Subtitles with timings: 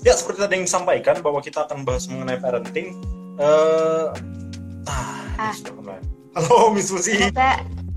[0.00, 2.96] ya seperti tadi yang disampaikan bahwa kita akan bahas mengenai parenting.
[3.40, 4.12] Uh,
[4.88, 5.54] ah, ah.
[6.36, 7.18] Halo Miss Lucy.
[7.18, 7.50] Semoga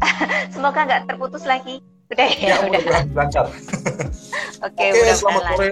[0.55, 1.79] semoga nggak terputus lagi.
[2.11, 2.81] Udah ya, ya udah.
[3.15, 3.45] Lancar.
[4.67, 5.67] Oke, okay, okay, selamat sore.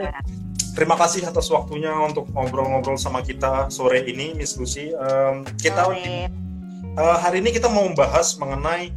[0.71, 4.95] Terima kasih atas waktunya untuk ngobrol-ngobrol sama kita sore ini, Miss Lucy.
[4.95, 5.83] Um, kita
[6.95, 8.95] uh, hari ini kita mau membahas mengenai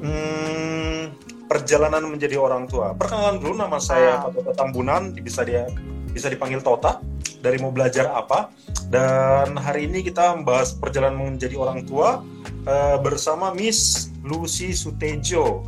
[0.00, 1.12] um,
[1.44, 2.96] perjalanan menjadi orang tua.
[2.96, 4.56] Perkenalan dulu nama saya wow.
[4.56, 5.68] Tambunan, bisa dia
[6.10, 7.00] bisa dipanggil Tota
[7.40, 8.52] dari mau belajar apa.
[8.90, 12.20] Dan hari ini kita membahas perjalanan menjadi orang tua
[12.66, 15.64] uh, bersama Miss Lucy Sutejo,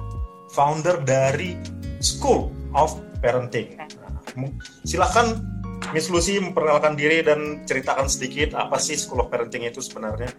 [0.53, 1.57] founder dari
[2.03, 3.79] School of Parenting.
[3.79, 3.89] Nah,
[4.83, 5.39] silahkan
[5.95, 10.31] Miss Lucy memperkenalkan diri dan ceritakan sedikit apa sih School of Parenting itu sebenarnya.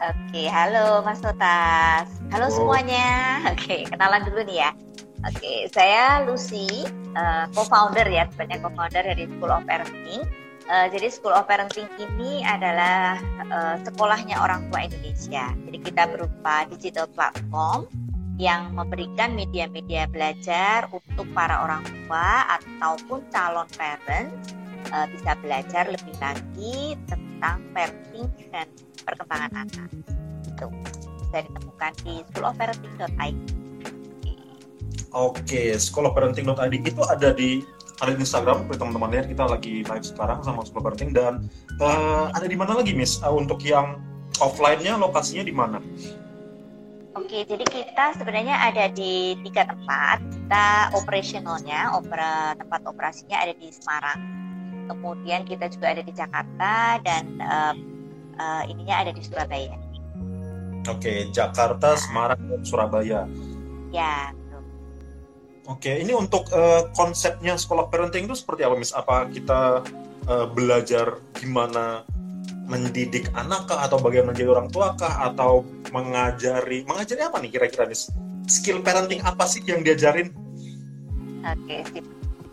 [0.00, 2.08] Oke, halo Mas Totas.
[2.32, 2.52] Halo oh.
[2.52, 3.36] semuanya.
[3.52, 4.70] Oke, kenalan dulu nih ya.
[5.20, 10.24] Oke, saya Lucy, uh, co-founder ya, sebenarnya co-founder dari School of Parenting.
[10.64, 13.20] Uh, jadi School of Parenting ini adalah
[13.52, 15.52] uh, sekolahnya orang tua Indonesia.
[15.68, 17.84] Jadi kita berupa digital platform
[18.40, 24.56] yang memberikan media-media belajar untuk para orang tua ataupun calon parents
[24.88, 28.64] uh, bisa belajar lebih lagi tentang parenting dan
[29.04, 29.90] perkembangan anak.
[30.48, 30.72] Itu
[31.28, 33.59] bisa ditemukan di schoolofparenting.id.
[35.10, 37.66] Oke, schoolofparenting.id itu ada di
[38.00, 41.44] ada di Instagram, teman-teman lihat kita lagi live sekarang sama School Parenting dan
[41.84, 43.20] uh, ada di mana lagi, Miss?
[43.20, 44.00] Uh, untuk yang
[44.40, 45.78] offline-nya lokasinya di mana?
[47.12, 50.22] Oke, jadi kita sebenarnya ada di tiga tempat.
[50.22, 54.20] Kita operasionalnya, opera, tempat operasinya ada di Semarang.
[54.88, 57.74] Kemudian kita juga ada di Jakarta dan uh,
[58.40, 59.76] uh, ininya ada di Surabaya.
[60.88, 63.28] Oke, Jakarta, Semarang, dan Surabaya.
[63.92, 64.32] Ya.
[65.70, 68.90] Oke, ini untuk uh, konsepnya sekolah parenting itu seperti apa, Miss?
[68.90, 69.86] Apa kita
[70.26, 72.02] uh, belajar gimana
[72.66, 75.62] mendidik anak kah atau bagaimana menjadi orang tua kah atau
[75.94, 77.98] mengajari mengajari apa nih kira-kira nih
[78.46, 80.34] skill parenting apa sih yang diajarin?
[81.46, 82.06] Oke, sip.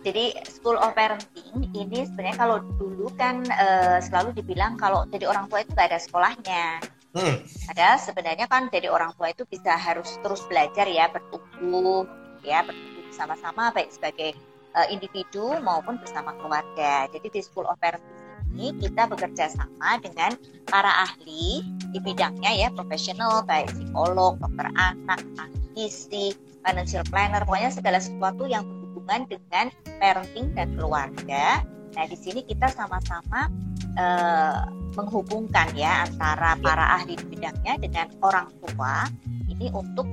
[0.06, 5.52] Jadi School of Parenting ini sebenarnya kalau dulu kan uh, selalu dibilang kalau jadi orang
[5.52, 6.80] tua itu gak ada sekolahnya.
[7.12, 7.44] Hmm.
[7.76, 12.08] Ada sebenarnya kan jadi orang tua itu bisa harus terus belajar ya bertumbuh
[12.46, 14.38] ya bertumbuh bersama-sama baik sebagai
[14.78, 17.10] uh, individu maupun bersama keluarga.
[17.10, 18.14] Jadi di School of Parenting
[18.54, 20.38] ini kita bekerja sama dengan
[20.70, 25.26] para ahli di bidangnya ya profesional baik psikolog, dokter anak,
[25.74, 31.66] gizi, financial planner, pokoknya segala sesuatu yang berhubungan dengan parenting dan keluarga.
[31.98, 33.50] Nah, di sini kita sama-sama
[33.98, 39.10] uh, menghubungkan ya antara para ahli di bidangnya dengan orang tua
[39.50, 40.06] ini untuk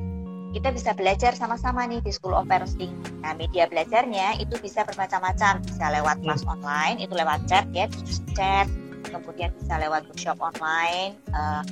[0.55, 2.95] kita bisa belajar sama-sama nih di School of Parenting.
[3.27, 6.55] Nah, media belajarnya itu bisa bermacam-macam, bisa lewat kelas hmm.
[6.55, 7.91] online, itu lewat chat ya,
[8.39, 8.71] chat,
[9.11, 11.67] kemudian bisa lewat workshop online, uh,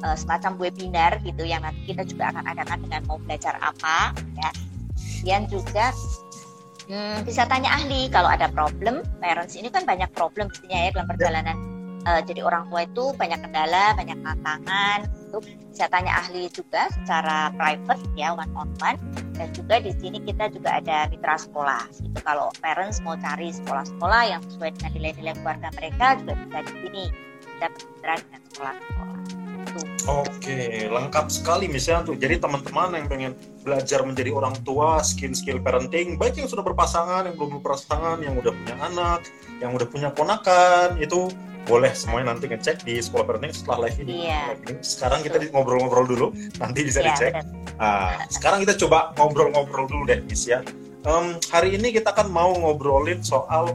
[0.00, 4.50] uh, semacam webinar gitu yang nanti kita juga akan adakan dengan mau belajar apa ya.
[4.96, 5.92] Kemudian juga
[6.88, 11.08] hmm, bisa tanya ahli kalau ada problem parents ini kan banyak problem pastinya ya dalam
[11.10, 11.56] perjalanan
[12.06, 15.38] uh, jadi orang tua itu banyak kendala banyak tantangan itu
[15.74, 18.98] bisa tanya ahli juga secara private ya one on one
[19.36, 21.82] dan juga di sini kita juga ada mitra sekolah.
[21.92, 26.74] Itu kalau parents mau cari sekolah-sekolah yang sesuai dengan nilai-nilai keluarga mereka juga bisa di
[26.86, 27.04] sini.
[27.56, 29.18] Kita bermitra dengan sekolah-sekolah.
[30.06, 32.16] Oke, lengkap sekali misalnya tuh.
[32.16, 37.36] Jadi teman-teman yang pengen belajar menjadi orang tua, skill-skill parenting, baik yang sudah berpasangan, yang
[37.36, 39.20] belum berpasangan, yang udah punya anak,
[39.60, 41.28] yang udah punya ponakan, itu
[41.66, 44.30] boleh semuanya nanti ngecek di sekolah parenting setelah live ini.
[44.30, 44.54] Yeah.
[44.80, 46.26] Sekarang kita ngobrol-ngobrol dulu,
[46.62, 47.32] nanti bisa yeah, dicek.
[47.76, 50.62] Nah, sekarang kita coba ngobrol-ngobrol dulu deh, Miss ya.
[51.06, 53.74] Um, hari ini kita akan mau ngobrolin soal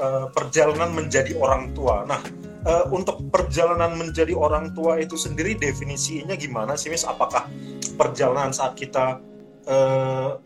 [0.00, 2.04] uh, perjalanan menjadi orang tua.
[2.04, 2.20] Nah,
[2.68, 7.04] uh, untuk perjalanan menjadi orang tua itu sendiri definisinya gimana sih Miss?
[7.08, 7.48] Apakah
[7.96, 9.20] perjalanan saat kita
[9.68, 10.40] uh,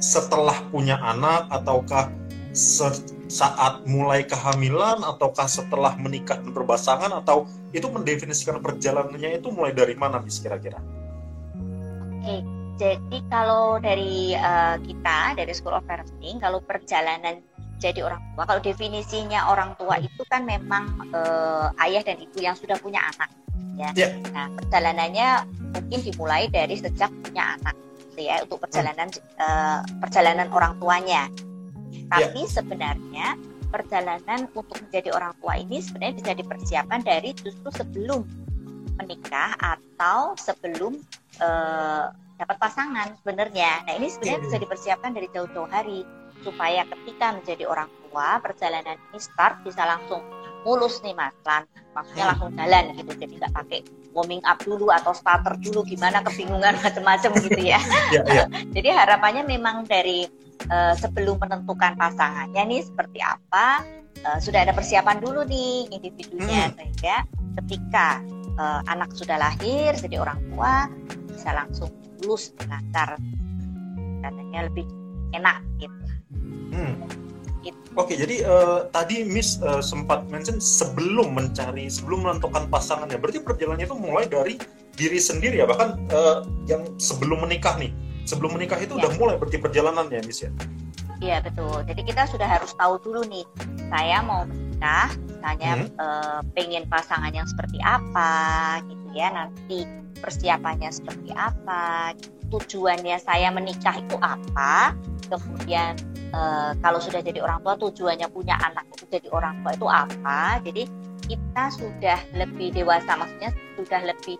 [0.00, 2.12] setelah punya anak ataukah
[3.34, 9.98] saat mulai kehamilan ataukah setelah menikah dan berpasangan atau itu mendefinisikan perjalanannya itu mulai dari
[9.98, 10.78] mana Miss kira-kira?
[12.22, 12.46] Oke,
[12.78, 17.42] jadi kalau dari uh, kita dari School of Parenting kalau perjalanan
[17.82, 18.46] jadi orang tua.
[18.46, 23.28] Kalau definisinya orang tua itu kan memang uh, ayah dan ibu yang sudah punya anak,
[23.74, 23.90] ya.
[23.98, 24.14] Yeah.
[24.30, 25.28] Nah, perjalanannya
[25.74, 27.74] mungkin dimulai dari sejak punya anak,
[28.14, 29.10] gitu ya, untuk perjalanan
[29.42, 31.26] uh, perjalanan orang tuanya.
[32.10, 32.50] Tapi yeah.
[32.50, 33.26] sebenarnya
[33.70, 38.22] perjalanan untuk menjadi orang tua ini sebenarnya bisa dipersiapkan dari justru sebelum
[39.02, 41.02] menikah atau sebelum
[41.42, 43.82] uh, dapat pasangan sebenarnya.
[43.86, 44.46] Nah ini sebenarnya yeah.
[44.46, 46.06] bisa dipersiapkan dari jauh-jauh hari
[46.44, 50.20] supaya ketika menjadi orang tua perjalanan ini start bisa langsung
[50.64, 51.32] mulus nih mas
[51.94, 53.80] maksudnya langsung jalan gitu jadi nggak pakai
[54.16, 57.78] warming up dulu atau starter dulu gimana kebingungan macam-macam gitu ya
[58.10, 58.46] yeah, yeah.
[58.72, 60.26] jadi harapannya memang dari
[60.70, 63.82] uh, sebelum menentukan pasangannya nih seperti apa
[64.24, 66.74] uh, sudah ada persiapan dulu nih individunya hmm.
[66.78, 67.16] sehingga
[67.62, 68.06] ketika
[68.58, 70.88] uh, anak sudah lahir jadi orang tua
[71.30, 71.90] bisa langsung
[72.22, 73.20] lulus lancar
[74.24, 74.86] katanya lebih
[75.36, 76.06] enak gitu.
[76.72, 76.94] Hmm.
[77.64, 77.80] Gitu.
[77.96, 83.16] Oke, jadi uh, tadi Miss uh, sempat mention sebelum mencari, sebelum menentukan pasangannya.
[83.16, 84.54] Berarti perjalanannya itu mulai dari
[84.94, 87.92] diri sendiri ya, bahkan uh, yang sebelum menikah nih.
[88.24, 89.06] Sebelum menikah itu ya.
[89.06, 90.50] udah mulai berarti perjalanannya, Miss ya.
[91.20, 91.84] Iya betul.
[91.86, 93.44] Jadi kita sudah harus tahu dulu nih,
[93.88, 95.88] saya mau menikah, misalnya hmm.
[95.96, 99.28] uh, pengen pasangan yang seperti apa, gitu ya.
[99.32, 99.84] Nanti
[100.20, 102.16] persiapannya seperti apa,
[102.48, 104.96] tujuannya saya menikah itu apa,
[105.28, 105.96] kemudian
[106.34, 110.40] uh, kalau sudah jadi orang tua tujuannya punya anak itu jadi orang tua itu apa
[110.62, 110.82] jadi
[111.24, 113.50] kita sudah lebih dewasa maksudnya
[113.80, 114.36] sudah lebih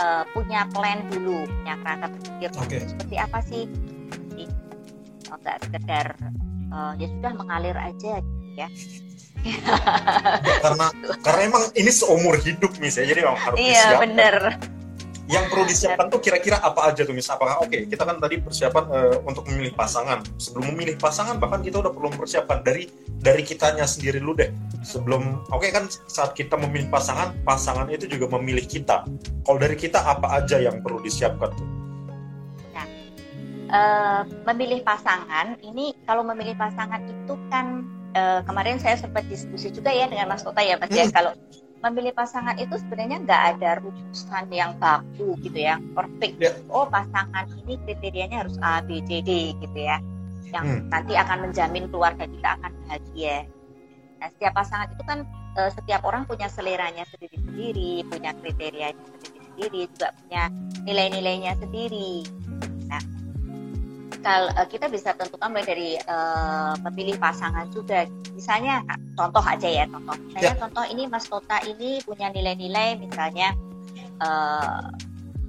[0.00, 2.80] uh, punya plan dulu punya kerangka berpikir okay.
[2.88, 3.64] seperti apa sih?
[4.32, 4.44] Jadi
[5.26, 6.06] enggak sekedar
[6.72, 8.68] uh, ya sudah mengalir aja gitu ya.
[10.64, 10.86] Karena
[11.22, 14.58] karena emang ini seumur hidup nih saya jadi memang harus iya benar
[15.26, 17.10] yang perlu disiapkan tuh kira-kira apa aja tuh?
[17.10, 20.22] Mis apakah oke okay, kita kan tadi persiapan uh, untuk memilih pasangan.
[20.38, 22.86] Sebelum memilih pasangan bahkan kita udah perlu mempersiapkan dari
[23.18, 24.50] dari kitanya sendiri dulu deh.
[24.86, 29.02] Sebelum oke okay, kan saat kita memilih pasangan pasangan itu juga memilih kita.
[29.42, 31.68] Kalau dari kita apa aja yang perlu disiapkan tuh?
[32.70, 32.86] Nah
[33.74, 34.20] uh,
[34.54, 37.82] memilih pasangan ini kalau memilih pasangan itu kan
[38.14, 41.02] uh, kemarin saya sempat diskusi juga ya dengan Mas Tota ya Mas ya.
[41.02, 41.10] hmm.
[41.10, 41.32] ya kalau
[41.88, 46.36] memilih pasangan itu sebenarnya nggak ada rumusan yang baku gitu ya, perfect.
[46.38, 46.56] Yeah.
[46.72, 50.02] Oh pasangan ini kriterianya harus A, B, C, D gitu ya,
[50.50, 50.88] yang hmm.
[50.90, 53.46] nanti akan menjamin keluarga kita akan bahagia.
[54.16, 55.18] Nah setiap pasangan itu kan
[55.60, 60.42] uh, setiap orang punya seleranya sendiri-sendiri, punya kriterianya sendiri-sendiri, juga punya
[60.84, 62.24] nilai-nilainya sendiri.
[64.26, 68.10] Kalau uh, kita bisa tentukan mulai dari uh, memilih pasangan juga.
[68.34, 68.82] Misalnya
[69.14, 70.18] contoh aja ya contoh.
[70.18, 70.58] Misalnya ya.
[70.58, 73.54] contoh ini Mas Tota ini punya nilai-nilai misalnya
[74.18, 74.90] uh,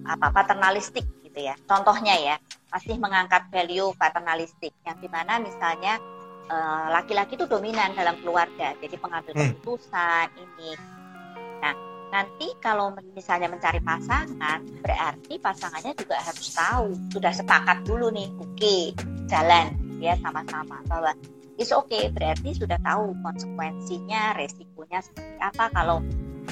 [0.06, 1.58] apa paternalistik gitu ya.
[1.66, 2.36] Contohnya ya
[2.70, 5.98] masih mengangkat value paternalistik yang di mana misalnya
[6.94, 9.60] laki-laki uh, itu dominan dalam keluarga, jadi pengambil hmm.
[9.60, 10.72] keputusan ini.
[11.60, 16.88] Nah nanti kalau misalnya mencari pasangan berarti pasangannya juga harus tahu.
[17.12, 18.82] Sudah sepakat dulu nih oke okay,
[19.28, 21.12] jalan ya sama-sama bahwa
[21.58, 25.66] is oke okay, berarti sudah tahu konsekuensinya resikonya seperti apa.
[25.74, 25.98] Kalau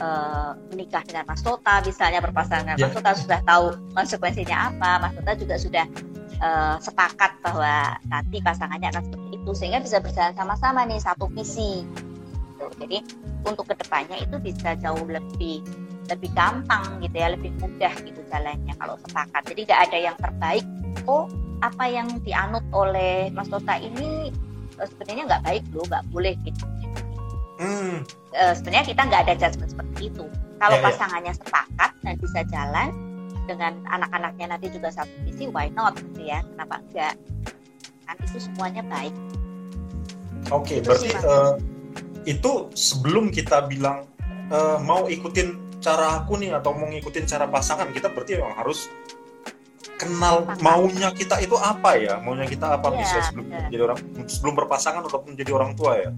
[0.01, 2.89] uh, menikah dengan Mas Tota misalnya berpasangan yeah.
[2.89, 3.65] Mas Tota sudah tahu
[3.95, 4.91] konsekuensinya apa.
[5.07, 5.85] Mas Tota juga sudah
[6.41, 9.51] uh, sepakat bahwa nanti pasangannya akan seperti itu.
[9.55, 11.85] Sehingga bisa berjalan sama-sama nih satu visi
[12.73, 12.87] gitu.
[12.87, 12.97] jadi
[13.45, 15.61] untuk ke depannya itu bisa jauh lebih
[16.09, 20.65] lebih gampang gitu ya lebih mudah gitu jalannya kalau sepakat jadi nggak ada yang terbaik
[21.09, 21.25] oh
[21.63, 24.29] apa yang dianut oleh Mas Tota ini
[24.77, 26.65] eh, sebenarnya nggak baik loh nggak boleh gitu
[27.59, 28.03] hmm.
[28.35, 30.25] e, sebenarnya kita nggak ada judgement seperti itu
[30.59, 30.87] kalau yeah, ya.
[30.91, 31.41] pasangannya yeah.
[31.41, 32.89] sepakat dan bisa jalan
[33.45, 37.13] dengan anak-anaknya nanti juga satu visi why not gitu ya kenapa enggak
[38.05, 39.13] kan itu semuanya baik
[40.49, 41.17] oke okay, berarti sih,
[42.25, 44.09] itu sebelum kita bilang
[44.49, 48.89] e, mau ikutin cara aku nih atau mau ngikutin cara pasangan kita berarti memang harus
[50.01, 52.17] kenal maunya kita itu apa ya?
[52.19, 53.69] Maunya kita apa ya, bisa sebelum bener.
[53.71, 56.09] jadi orang sebelum berpasangan ataupun menjadi orang tua ya?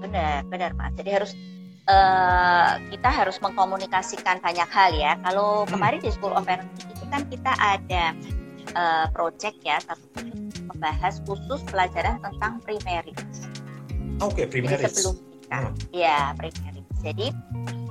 [0.00, 0.92] Benar benar mas.
[0.96, 1.32] Jadi harus
[1.86, 5.12] uh, kita harus mengkomunikasikan banyak hal ya.
[5.22, 5.70] Kalau hmm.
[5.76, 8.04] kemarin di School of Parenting itu kan kita ada
[8.74, 10.24] uh, project ya satu
[10.72, 13.22] membahas khusus pelajaran tentang pre-marriage
[14.24, 14.96] Oke, okay, primaris.
[14.96, 15.62] sebelum nikah.
[15.68, 15.74] Hmm.
[15.92, 16.84] Ya, primaris.
[17.04, 17.26] Jadi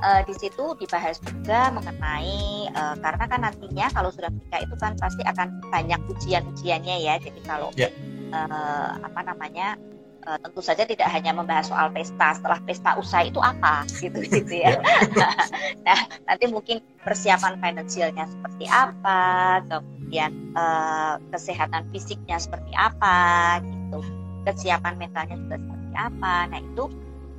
[0.01, 4.97] uh, di situ dibahas juga mengenai uh, karena kan nantinya kalau sudah menikah itu kan
[4.99, 7.15] pasti akan banyak ujian-ujiannya ya.
[7.21, 7.93] Jadi kalau yeah.
[8.33, 8.49] Ya.
[8.49, 9.77] uh, apa namanya
[10.25, 14.53] uh, tentu saja tidak hanya membahas soal pesta setelah pesta usai itu apa gitu gitu
[14.65, 14.81] ya.
[14.81, 15.33] Yeah.
[15.87, 24.01] nah nanti mungkin persiapan finansialnya seperti apa, kemudian uh, kesehatan fisiknya seperti apa gitu,
[24.43, 26.45] kesiapan mentalnya juga seperti apa.
[26.51, 26.85] Nah itu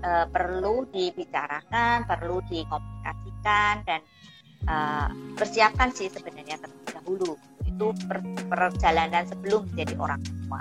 [0.01, 4.01] e, perlu dibicarakan, perlu dikomunikasikan dan
[4.65, 4.75] e,
[5.37, 7.33] persiapkan sih sebenarnya terlebih dahulu.
[7.63, 10.61] Itu per, perjalanan sebelum menjadi orang tua.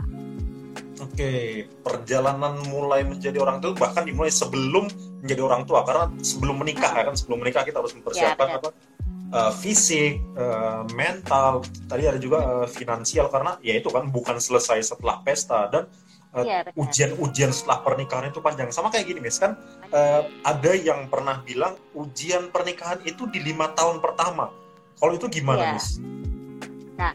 [0.96, 4.88] Oke, perjalanan mulai menjadi orang tua bahkan dimulai sebelum
[5.20, 7.06] menjadi orang tua karena sebelum menikah hmm.
[7.12, 8.70] kan sebelum menikah kita harus mempersiapkan ya, apa
[9.36, 14.96] uh, fisik, uh, mental, tadi ada juga uh, finansial karena ya itu kan bukan selesai
[14.96, 15.90] setelah pesta dan
[16.75, 18.68] ujian-ujian setelah pernikahan itu panjang.
[18.74, 19.56] Sama kayak gini, Miss kan
[19.96, 24.51] uh, ada yang pernah bilang ujian pernikahan itu di lima tahun pertama.
[25.00, 25.74] Kalau itu gimana, ya.
[25.80, 26.00] Miss?
[27.00, 27.12] Nah,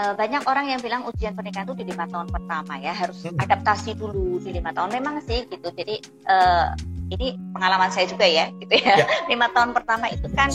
[0.00, 3.36] uh, banyak orang yang bilang ujian pernikahan itu di lima tahun pertama ya harus hmm.
[3.36, 4.96] adaptasi dulu di lima tahun.
[4.96, 5.68] Memang sih gitu.
[5.68, 6.72] Jadi uh,
[7.12, 9.04] ini pengalaman saya juga ya gitu ya.
[9.04, 9.06] ya.
[9.32, 10.48] Lima tahun pertama itu kan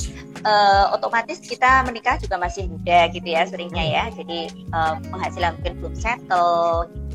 [0.44, 4.04] uh, otomatis kita menikah juga masih muda gitu ya seringnya ya.
[4.18, 7.09] Jadi uh, penghasilan mungkin belum settle, gitu.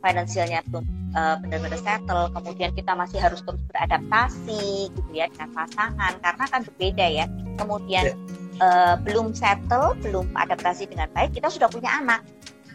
[0.00, 2.32] Finansialnya belum uh, benar-benar settle.
[2.32, 7.26] Kemudian kita masih harus terus beradaptasi gitu ya dengan pasangan karena kan berbeda ya.
[7.60, 8.14] Kemudian ya
[8.62, 12.22] uh, belum settle, belum adaptasi dengan baik, kita sudah punya anak.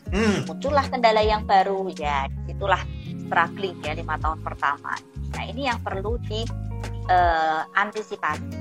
[0.08, 0.48] Hmm.
[0.48, 2.80] Muncullah kendala yang baru ya, itulah
[3.28, 4.96] struggling ya lima tahun pertama.
[5.36, 8.44] Nah ini yang perlu diantisipasi.
[8.44, 8.56] Eh, uh,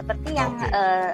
[0.00, 0.72] Seperti yang okay.
[0.72, 1.12] uh, eh,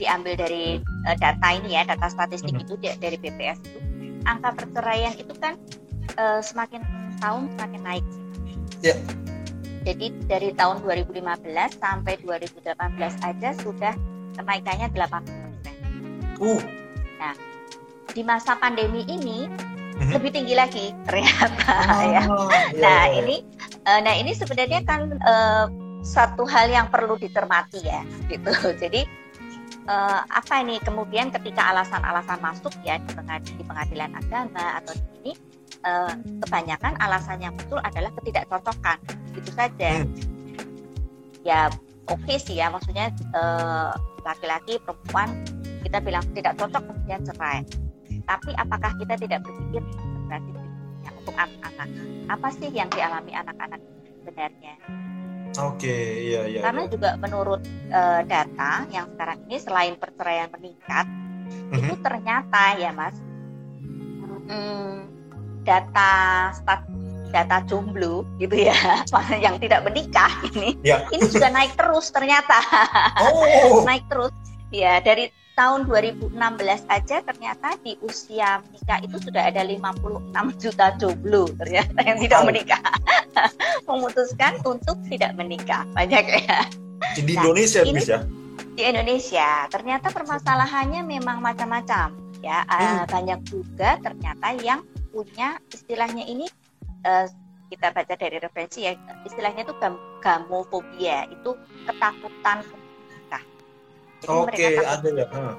[0.00, 2.64] diambil dari uh, data ini ya, data statistik hmm.
[2.66, 3.78] itu dari BPS itu,
[4.26, 5.54] angka perceraian itu kan
[6.18, 6.82] uh, semakin
[7.22, 8.04] tahun semakin naik.
[8.82, 8.98] Yeah.
[9.82, 11.22] Jadi dari tahun 2015
[11.78, 12.70] sampai 2018
[13.02, 13.94] aja sudah
[14.38, 16.38] kenaikannya 8%.
[16.38, 16.62] Uh.
[17.18, 17.34] Nah,
[18.12, 20.10] di masa pandemi ini mm-hmm.
[20.14, 22.22] lebih tinggi lagi ternyata oh, ya.
[22.22, 22.22] Iya,
[22.78, 23.18] nah, iya.
[23.22, 23.36] ini
[23.86, 25.66] uh, nah ini sebenarnya kan uh,
[26.02, 28.50] satu hal yang perlu dicermati ya, gitu.
[28.82, 29.06] Jadi
[29.86, 35.11] uh, apa ini kemudian ketika alasan-alasan masuk ya di, pengadilan, di pengadilan agama atau di
[35.86, 36.14] uh,
[36.46, 38.98] kebanyakan alasan yang betul adalah ketidakcocokan,
[39.36, 40.02] gitu saja.
[40.02, 40.10] Hmm.
[41.42, 41.70] Ya
[42.10, 45.42] oke okay sih ya, maksudnya uh, laki-laki perempuan
[45.82, 47.66] kita bilang tidak cocok kemudian cerai
[48.26, 49.82] tapi apakah kita tidak berpikir
[50.30, 50.52] berarti
[51.02, 51.88] ya, untuk anak-anak
[52.30, 53.80] apa sih yang dialami anak-anak
[54.22, 54.74] sebenarnya
[55.52, 56.60] Oke, okay, iya iya.
[56.64, 56.92] Karena iya.
[56.96, 57.60] juga menurut
[57.92, 61.76] uh, data yang sekarang ini selain perceraian meningkat, mm-hmm.
[61.76, 63.12] itu ternyata ya mas,
[64.48, 65.11] hmm,
[65.62, 66.82] data stat
[67.32, 68.76] data jomblo gitu ya.
[69.44, 70.76] Yang tidak menikah ini.
[70.84, 71.08] Ya.
[71.10, 72.60] ini juga naik terus ternyata.
[73.18, 73.82] Oh.
[73.88, 74.30] naik terus.
[74.72, 76.32] Ya dari tahun 2016
[76.88, 82.82] aja ternyata di usia menikah itu sudah ada 56 juta jomblo ternyata yang tidak menikah.
[83.88, 85.88] Memutuskan untuk tidak menikah.
[85.96, 86.68] Banyak ya.
[87.16, 88.24] Di nah, Indonesia ini, bisa
[88.72, 89.68] di Indonesia.
[89.68, 92.64] Ternyata permasalahannya memang macam-macam ya.
[92.66, 93.06] Hmm.
[93.06, 94.80] banyak juga ternyata yang
[95.12, 96.48] punya istilahnya ini
[97.04, 97.28] uh,
[97.72, 98.92] kita baca dari referensi ya
[99.24, 101.56] istilahnya itu gam gamofobia itu
[101.88, 103.42] ketakutan menikah.
[104.28, 105.26] Oke okay, ada ya.
[105.28, 105.56] Hmm.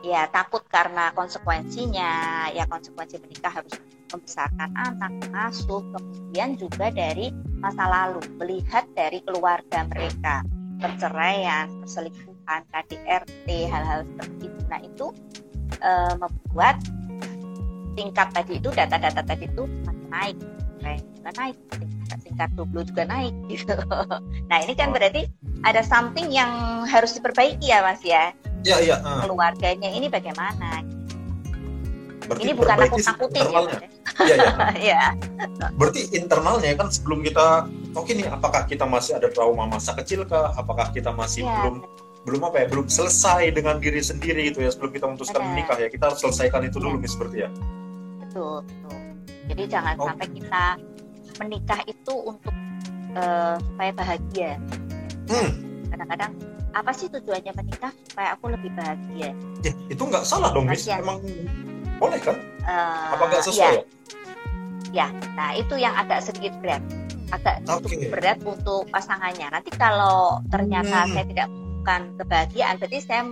[0.00, 2.10] Ya takut karena konsekuensinya
[2.54, 3.76] ya konsekuensi menikah harus
[4.10, 7.30] membesarkan anak, masuk kemudian juga dari
[7.62, 10.42] masa lalu melihat dari keluarga mereka
[10.80, 14.60] perceraian, perselingkuhan, KDRT, hal-hal seperti itu.
[14.66, 15.06] Nah itu
[15.78, 16.76] e, membuat
[17.98, 20.36] tingkat tadi itu data-data tadi itu makin naik.
[20.80, 21.56] Rank juga naik
[22.24, 23.74] tingkat dulu juga naik gitu.
[24.48, 25.28] Nah ini kan berarti
[25.66, 28.32] ada something yang harus diperbaiki ya mas ya?
[28.64, 29.24] Iya iya uh.
[29.24, 30.80] keluarganya ini bagaimana?
[32.24, 33.60] Berarti ini bukan aku takutin ya
[34.22, 34.40] iya iya.
[34.90, 35.02] Ya.
[35.74, 37.66] berarti internalnya kan sebelum kita
[37.96, 40.54] oke nih apakah kita masih ada trauma masa kecil kah?
[40.54, 41.52] Apakah kita masih ya.
[41.60, 41.76] belum
[42.20, 45.88] belum apa ya belum selesai dengan diri sendiri gitu ya sebelum kita memutuskan menikah ya?
[45.88, 47.50] Kita harus selesaikan itu dulu nih seperti ya
[48.30, 48.98] betul betul
[49.50, 50.06] jadi jangan oh.
[50.06, 50.64] sampai kita
[51.42, 52.54] menikah itu untuk
[53.18, 54.52] uh, supaya bahagia.
[55.26, 55.50] Hmm.
[55.90, 56.32] Kadang-kadang
[56.70, 59.34] apa sih tujuannya menikah supaya aku lebih bahagia?
[59.66, 60.86] Ya, itu nggak salah dong, Miss.
[60.86, 61.18] Emang
[61.98, 62.36] boleh kan?
[62.62, 63.74] Uh, apa nggak sesuai?
[64.94, 65.06] Ya.
[65.06, 66.82] ya, nah itu yang agak sedikit berat,
[67.34, 68.06] agak okay.
[68.06, 69.50] berat untuk pasangannya.
[69.50, 71.12] Nanti kalau ternyata hmm.
[71.14, 73.22] saya tidak bukan kebahagiaan, berarti saya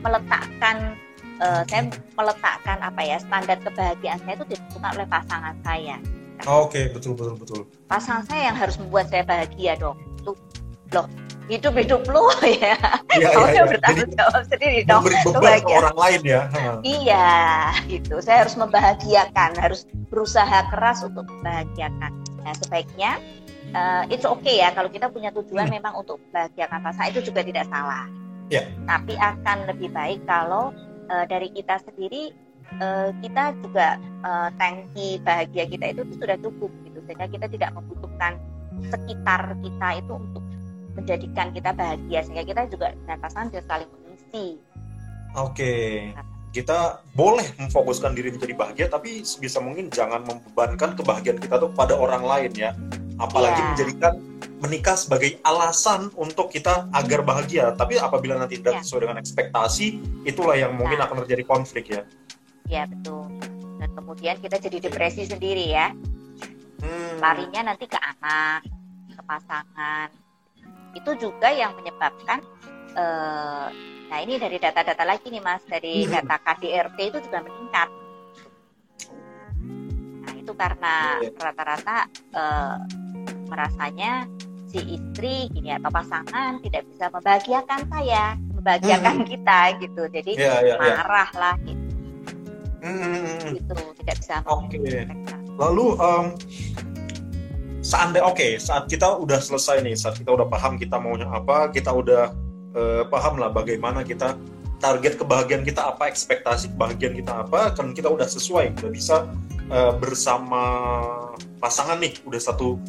[0.00, 0.96] meletakkan
[1.40, 5.96] uh, saya meletakkan apa ya standar kebahagiaan saya itu ditentukan oleh pasangan saya.
[6.48, 6.84] Oh, Oke, okay.
[6.88, 7.60] betul betul betul.
[7.84, 9.96] Pasangan saya yang harus membuat saya bahagia dong.
[10.24, 10.36] Tuh,
[10.96, 11.04] loh,
[11.52, 12.24] hidup hidup lu
[12.62, 12.76] ya.
[13.12, 13.62] Iya, iya, iya.
[13.68, 15.02] bertanggung jawab sendiri dong.
[15.04, 16.42] Memberi beban ke orang lain ya.
[16.80, 17.28] Iya,
[17.92, 18.14] gitu.
[18.24, 22.12] Saya harus membahagiakan, harus berusaha keras untuk membahagiakan.
[22.40, 23.20] Nah, sebaiknya
[23.76, 25.76] uh, it's okay ya kalau kita punya tujuan hmm.
[25.76, 28.08] memang untuk membahagiakan pasangan itu juga tidak salah.
[28.50, 28.66] Ya.
[28.88, 30.74] Tapi akan lebih baik kalau
[31.10, 32.30] uh, dari kita sendiri
[32.78, 38.38] uh, kita juga uh, tangki bahagia kita itu, sudah cukup gitu sehingga kita tidak membutuhkan
[38.88, 40.44] sekitar kita itu untuk
[40.94, 44.58] menjadikan kita bahagia sehingga kita juga dengan pasangan saling mengisi.
[45.34, 45.54] Oke.
[45.54, 45.90] Okay.
[46.50, 51.94] Kita boleh memfokuskan diri menjadi bahagia, tapi sebisa mungkin jangan membebankan kebahagiaan kita tuh pada
[51.94, 52.74] orang lain ya.
[53.20, 53.68] Apalagi yeah.
[53.76, 54.12] menjadikan
[54.64, 57.76] menikah sebagai alasan untuk kita agar bahagia.
[57.76, 58.82] Tapi apabila nanti tidak ya.
[58.82, 59.86] sesuai dengan ekspektasi,
[60.24, 61.06] itulah yang mungkin nah.
[61.08, 62.02] akan terjadi konflik ya.
[62.64, 63.28] Ya betul.
[63.80, 65.92] Dan kemudian kita jadi depresi sendiri ya.
[66.80, 67.20] hmm.
[67.20, 68.64] larinya nanti ke anak
[69.12, 70.08] ke pasangan
[70.96, 72.42] itu juga yang menyebabkan
[72.96, 73.68] uh,
[74.10, 76.10] nah ini dari data-data lagi nih mas dari hmm.
[76.10, 77.88] data KDRT itu juga meningkat
[80.20, 81.30] nah itu karena iya.
[81.30, 81.96] rata-rata
[82.34, 82.78] uh,
[83.50, 84.30] merasanya
[84.70, 89.26] si istri gini atau pasangan tidak bisa membahagiakan saya membahagiakan hmm.
[89.26, 90.94] kita gitu jadi yeah, yeah, iya.
[90.94, 91.40] marah yeah.
[91.42, 91.84] lah gitu
[92.86, 93.38] hmm.
[93.58, 95.10] gitu tidak bisa oke okay.
[95.58, 96.38] lalu um,
[97.82, 101.74] seandainya oke okay, saat kita udah selesai nih saat kita udah paham kita maunya apa
[101.74, 102.30] kita udah
[102.78, 104.38] uh, paham lah bagaimana kita
[104.80, 109.26] target kebahagiaan kita apa ekspektasi kebahagiaan kita apa kan kita udah sesuai udah bisa
[109.68, 110.62] uh, bersama
[111.60, 112.80] pasangan nih udah satu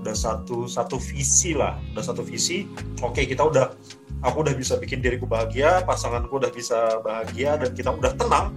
[0.00, 1.76] udah satu satu visi lah.
[1.92, 2.66] Udah satu visi
[3.00, 3.76] oke okay, kita udah
[4.24, 8.52] aku udah bisa bikin diriku bahagia pasanganku udah bisa bahagia dan kita udah tenang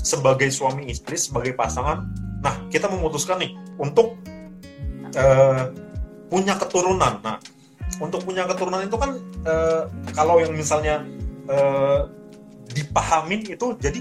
[0.00, 2.08] sebagai suami istri sebagai pasangan.
[2.40, 4.16] Nah kita memutuskan nih untuk
[5.16, 5.72] uh,
[6.32, 7.20] punya keturunan.
[7.20, 7.36] Nah
[8.00, 9.84] untuk punya keturunan itu kan uh,
[10.16, 11.04] kalau yang misalnya
[11.52, 12.08] uh,
[12.72, 14.00] dipahamin itu jadi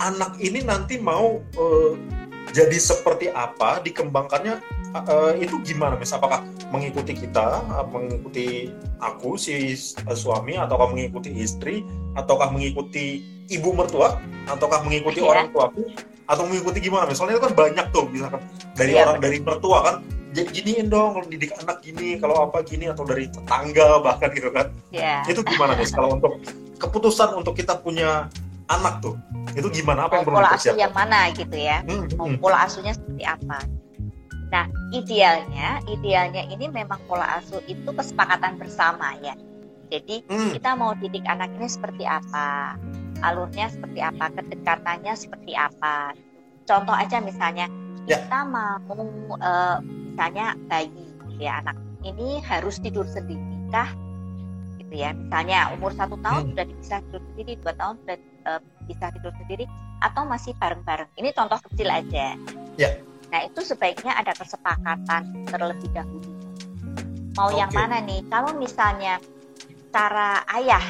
[0.00, 1.92] anak ini nanti mau uh,
[2.50, 4.58] jadi seperti apa dikembangkannya
[4.94, 9.74] uh, itu gimana mis apakah mengikuti kita mengikuti aku si
[10.06, 11.86] uh, suami ataukah mengikuti istri
[12.18, 15.26] ataukah mengikuti ibu mertua ataukah mengikuti ya.
[15.30, 15.82] orang tuaku
[16.30, 18.42] atau mengikuti gimana misalnya itu kan banyak tuh misalkan
[18.78, 19.96] dari ya, orang dari mertua kan
[20.30, 24.50] jadi giniin dong kalau didik anak gini kalau apa gini atau dari tetangga bahkan gitu
[24.54, 24.70] kan.
[24.94, 25.26] Ya.
[25.26, 26.38] itu gimana nih kalau untuk
[26.78, 28.30] keputusan untuk kita punya
[28.70, 29.18] anak tuh
[29.58, 30.06] itu gimana?
[30.06, 31.82] Apa yang perlu pola asuh yang mana gitu ya?
[31.82, 32.38] Hmm, hmm.
[32.38, 33.66] pola asuhnya seperti apa
[34.50, 39.34] nah idealnya idealnya ini memang pola asuh itu kesepakatan bersama ya
[39.90, 40.58] jadi hmm.
[40.58, 42.74] kita mau didik anak ini seperti apa
[43.22, 46.14] alurnya seperti apa kedekatannya seperti apa
[46.66, 47.70] contoh aja misalnya
[48.10, 48.18] ya.
[48.26, 48.78] kita mau
[49.38, 50.90] uh, misalnya bayi
[51.38, 53.38] ya anak ini harus tidur sendiri
[53.70, 53.90] kah
[54.82, 56.50] gitu ya misalnya umur satu tahun hmm.
[56.54, 58.18] sudah bisa tidur sendiri dua tahun sudah
[58.50, 58.60] uh,
[58.90, 59.64] bisa tidur sendiri
[60.00, 61.08] atau masih bareng-bareng.
[61.14, 62.34] Ini contoh kecil aja.
[62.80, 62.90] Ya.
[63.30, 66.30] Nah itu sebaiknya ada kesepakatan terlebih dahulu.
[67.38, 67.62] Mau okay.
[67.62, 68.20] yang mana nih?
[68.26, 69.22] Kalau misalnya
[69.94, 70.82] cara ayah,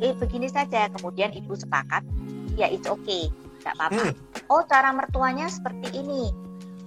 [0.00, 2.02] eh begini saja, kemudian ibu sepakat,
[2.56, 3.28] ya it's okay,
[3.64, 4.02] nggak apa-apa.
[4.10, 4.12] Hmm.
[4.48, 6.32] Oh cara mertuanya seperti ini,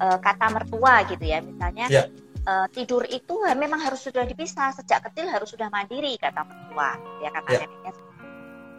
[0.01, 1.87] e, kata mertua gitu ya, misalnya.
[1.89, 2.09] Yeah.
[2.09, 2.29] Ya.
[2.41, 7.29] Uh, tidur itu memang harus sudah dipisah sejak kecil harus sudah mandiri kata mertua ya
[7.29, 7.69] kata yeah.
[7.69, 7.93] neneknya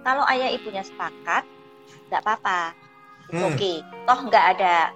[0.02, 1.46] kalau ayah ibunya sepakat,
[2.10, 2.74] nggak apa-apa,
[3.30, 3.42] hmm.
[3.46, 3.54] oke.
[3.54, 3.76] Okay.
[4.02, 4.90] Toh nggak ada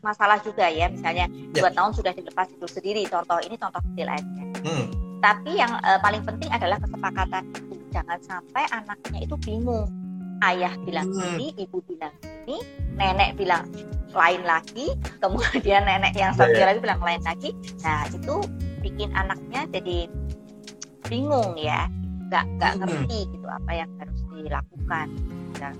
[0.00, 1.52] masalah juga ya, misalnya yeah.
[1.54, 3.02] dua tahun sudah dilepas tidur sendiri.
[3.08, 4.42] Contoh ini contoh kecil aja.
[4.64, 4.86] Hmm.
[5.22, 7.74] Tapi yang uh, paling penting adalah kesepakatan itu.
[7.92, 9.86] Jangan sampai anaknya itu bingung.
[10.42, 11.38] Ayah bilang hmm.
[11.38, 12.10] ini, ibu bilang
[12.48, 12.58] ini,
[12.98, 13.62] nenek bilang
[14.10, 16.68] lain lagi, kemudian nenek yang satu yeah, yeah.
[16.74, 17.50] lagi bilang lain lagi.
[17.86, 18.34] Nah itu
[18.82, 20.10] bikin anaknya jadi
[21.06, 21.86] bingung ya,
[22.26, 22.80] nggak nggak hmm.
[22.82, 25.06] ngerti gitu apa yang harus dilakukan.
[25.60, 25.74] Dan,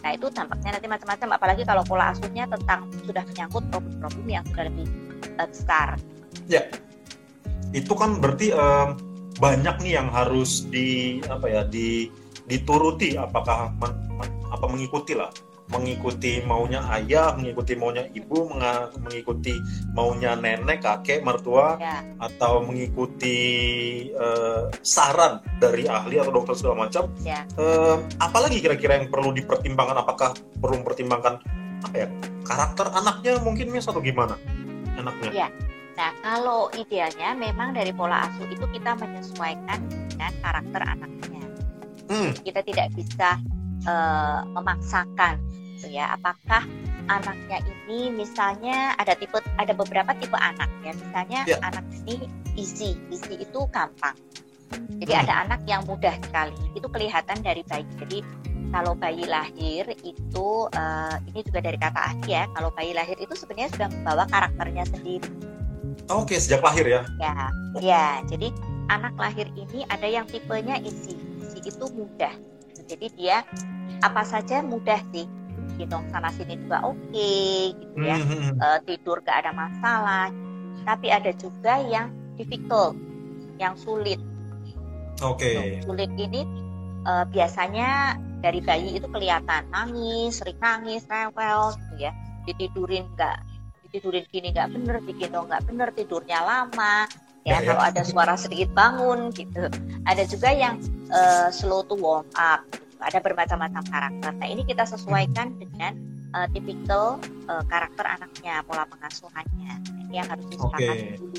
[0.00, 4.64] nah itu dampaknya nanti macam-macam, apalagi kalau pola asuhnya tentang sudah menyangkut problem-problem yang sudah
[4.66, 4.86] lebih
[5.36, 5.88] uh, besar.
[6.48, 6.66] Ya,
[7.76, 8.96] itu kan berarti um,
[9.40, 12.10] banyak nih yang harus di apa ya di
[12.50, 15.30] dituruti apakah men, men, apa mengikuti lah
[15.70, 18.50] mengikuti maunya ayah, mengikuti maunya ibu,
[18.98, 19.54] mengikuti
[19.94, 22.02] maunya nenek, kakek, mertua, ya.
[22.18, 23.38] atau mengikuti
[24.18, 27.06] uh, saran dari ahli atau dokter segala macam.
[27.22, 27.46] Ya.
[27.54, 30.02] Uh, apalagi kira-kira yang perlu dipertimbangkan?
[30.02, 31.38] Apakah perlu mempertimbangkan
[31.80, 32.08] apa ya
[32.44, 34.34] karakter anaknya mungkin mis atau gimana
[34.98, 35.46] anaknya?
[35.46, 35.48] Ya.
[35.94, 39.78] Nah kalau idealnya memang dari pola asuh itu kita menyesuaikan
[40.10, 41.44] dengan karakter anaknya.
[42.10, 42.34] Hmm.
[42.42, 43.38] Kita tidak bisa
[43.86, 45.38] uh, memaksakan
[45.80, 46.12] gitu ya.
[46.12, 46.68] Apakah
[47.08, 50.92] anaknya ini misalnya ada tipe ada beberapa tipe anak ya.
[50.92, 51.60] Misalnya yeah.
[51.64, 52.28] anak ini
[52.60, 54.12] easy easy itu gampang.
[55.00, 55.22] Jadi hmm.
[55.24, 57.88] ada anak yang mudah sekali itu kelihatan dari bayi.
[57.96, 58.18] Jadi
[58.70, 63.34] kalau bayi lahir itu uh, ini juga dari kata ahli ya kalau bayi lahir itu
[63.34, 65.30] sebenarnya sudah membawa karakternya sendiri.
[66.12, 66.38] Oh, oke okay.
[66.38, 67.02] sejak lahir ya?
[67.18, 67.34] Ya
[67.80, 68.06] ya.
[68.28, 68.52] Jadi
[68.92, 72.36] anak lahir ini ada yang tipenya easy easy itu mudah.
[72.86, 73.42] Jadi dia
[74.02, 75.26] apa saja mudah sih
[75.76, 78.50] gendong sana sini juga oke okay, gitu ya mm-hmm.
[78.58, 80.28] uh, tidur gak ada masalah
[80.88, 82.96] tapi ada juga yang difficult
[83.60, 84.18] yang sulit
[85.20, 85.78] oke okay.
[85.84, 86.42] sulit ini
[87.04, 92.12] uh, biasanya dari bayi itu kelihatan nangis sering nangis rewel gitu ya
[92.48, 93.38] ditidurin nggak
[93.88, 97.04] ditidurin gini nggak bener digendong nggak bener tidurnya lama
[97.44, 97.66] ya, ya, ya.
[97.68, 99.68] kalau ada suara sedikit bangun gitu
[100.08, 100.80] ada juga yang
[101.12, 102.64] uh, slow to warm up
[103.00, 104.32] ada bermacam-macam karakter.
[104.36, 105.96] Nah ini kita sesuaikan dengan
[106.36, 109.72] uh, tipikal uh, karakter anaknya, pola pengasuhannya.
[110.08, 111.16] Ini yang harus disepakati okay.
[111.16, 111.38] dulu.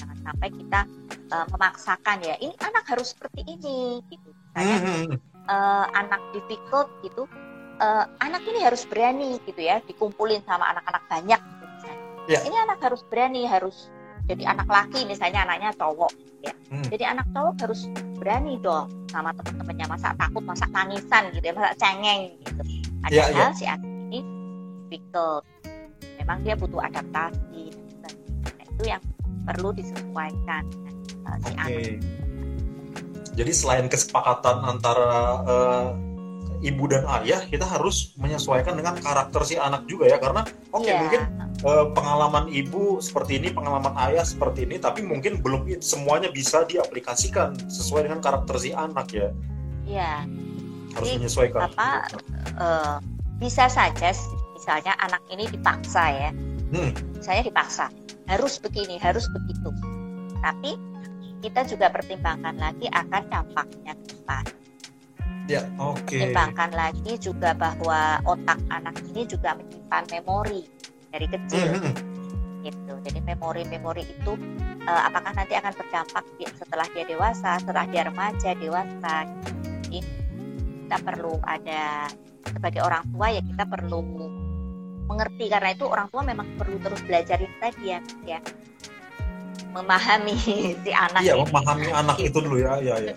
[0.00, 0.80] Jangan sampai kita
[1.32, 4.28] uh, memaksakan ya, ini anak harus seperti ini gitu.
[4.32, 5.16] Misalnya mm-hmm.
[5.46, 7.28] uh, anak difficult gitu,
[7.78, 11.40] uh, anak ini harus berani gitu ya, dikumpulin sama anak-anak banyak.
[11.40, 11.66] Gitu,
[12.28, 12.44] Yeah.
[12.44, 13.88] Ini anak harus berani, harus
[14.28, 16.12] jadi anak laki misalnya anaknya cowok
[16.44, 16.52] ya.
[16.68, 16.84] Hmm.
[16.92, 17.88] Jadi anak cowok harus
[18.20, 22.62] berani dong sama teman-temannya masa takut masa tangisan gitu ya masa cengeng gitu.
[23.08, 23.50] Ada yeah, yeah.
[23.56, 24.20] si anak ini
[24.92, 25.42] difficult.
[26.20, 27.72] Memang dia butuh adaptasi
[28.04, 28.12] dan
[28.44, 29.02] nah, itu yang
[29.48, 30.62] perlu disesuaikan
[31.24, 31.56] uh, si okay.
[31.56, 31.80] anak.
[33.32, 35.88] Jadi selain kesepakatan antara uh,
[36.60, 40.42] ibu dan ayah, kita harus menyesuaikan dengan karakter si anak juga ya, karena
[40.74, 40.92] oke okay, iya.
[40.92, 41.00] yeah.
[41.02, 41.22] mungkin
[41.64, 47.56] uh, pengalaman ibu seperti ini, pengalaman ayah seperti ini, tapi mungkin belum semuanya bisa diaplikasikan
[47.70, 49.28] sesuai dengan karakter si anak ya.
[49.88, 50.12] Iya.
[50.96, 51.60] Harus Jadi, menyesuaikan.
[51.70, 51.90] Apa?
[52.58, 52.96] Uh,
[53.38, 54.10] bisa saja
[54.58, 56.30] misalnya anak ini dipaksa ya
[56.74, 56.90] hmm.
[57.22, 57.86] saya dipaksa
[58.26, 59.70] harus begini harus begitu
[60.42, 60.74] tapi
[61.38, 64.44] kita juga pertimbangkan lagi akan dampaknya ke depan
[65.48, 66.28] ya oke okay.
[66.28, 70.62] pertimbangkan lagi juga bahwa otak anak ini juga menyimpan memori
[71.08, 71.82] dari kecil hmm.
[71.88, 72.64] hmm.
[72.68, 74.36] gitu jadi memori-memori itu
[74.84, 79.24] uh, apakah nanti akan berdampak setelah dia dewasa setelah dia remaja dewasa
[79.88, 80.04] jadi
[80.84, 82.12] kita perlu ada
[82.44, 83.98] sebagai orang tua ya kita perlu
[85.08, 88.38] mengerti karena itu orang tua memang perlu terus belajar tadi ya ya
[89.72, 90.36] memahami
[90.84, 93.14] si anak iya memahami anak itu dulu ya ya ya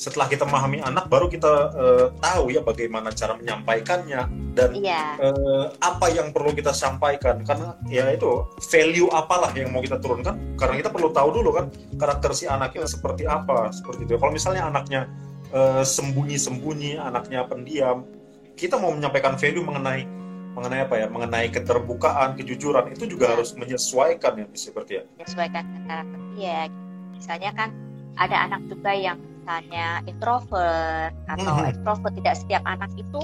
[0.00, 4.24] setelah kita memahami anak baru kita uh, tahu ya bagaimana cara menyampaikannya
[4.56, 5.20] dan iya.
[5.20, 7.44] uh, apa yang perlu kita sampaikan.
[7.44, 10.56] Karena ya itu value apalah yang mau kita turunkan?
[10.56, 11.68] Karena kita perlu tahu dulu kan
[12.00, 14.16] karakter si anaknya seperti apa seperti itu.
[14.16, 15.04] Kalau misalnya anaknya
[15.52, 18.08] uh, sembunyi-sembunyi anaknya pendiam
[18.56, 20.08] kita mau menyampaikan value mengenai
[20.56, 21.06] mengenai apa ya?
[21.12, 23.30] Mengenai keterbukaan kejujuran itu juga ya.
[23.36, 25.04] harus menyesuaikan ya seperti ya?
[25.20, 26.20] Menyesuaikan karakter.
[26.40, 26.72] Dia
[27.12, 27.68] misalnya kan
[28.16, 31.70] ada anak juga yang misalnya introvert atau hmm.
[31.74, 33.20] extrovert tidak setiap anak itu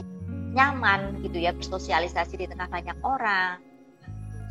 [0.58, 3.62] nyaman gitu ya bersosialisasi di tengah banyak orang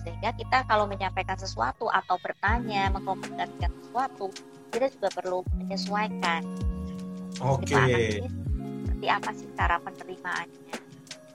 [0.08, 4.32] sehingga kita kalau menyampaikan sesuatu atau bertanya mengkomunikasikan sesuatu
[4.72, 6.48] kita juga perlu menyesuaikan
[7.44, 8.24] oke okay
[9.06, 10.76] seperti apa sih cara penerimaannya.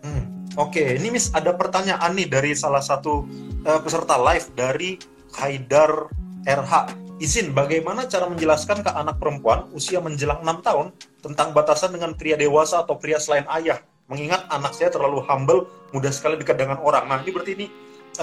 [0.01, 0.25] Hmm,
[0.57, 0.89] Oke, okay.
[0.99, 3.29] ini Miss ada pertanyaan nih dari salah satu
[3.69, 4.97] uh, peserta live dari
[5.37, 6.09] Haidar
[6.49, 6.73] RH.
[7.21, 10.87] Izin, bagaimana cara menjelaskan ke anak perempuan usia menjelang 6 tahun
[11.21, 13.77] tentang batasan dengan pria dewasa atau pria selain ayah?
[14.09, 17.13] Mengingat anak saya terlalu humble, mudah sekali dekat dengan orang.
[17.13, 17.67] Nah, ini berarti ini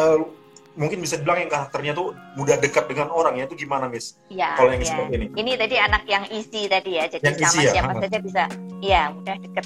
[0.01, 0.25] uh,
[0.73, 4.17] mungkin bisa dibilang yang karakternya tuh mudah dekat dengan orang ya itu gimana Miss?
[4.33, 4.57] Iya.
[4.57, 4.89] Kalau yang ya.
[4.89, 5.27] seperti ini.
[5.45, 7.71] Ini tadi anak yang easy tadi ya, jadi yang sama easy, ya?
[7.77, 7.99] siapa ya?
[8.01, 8.43] saja bisa,
[8.81, 9.65] iya mudah dekat.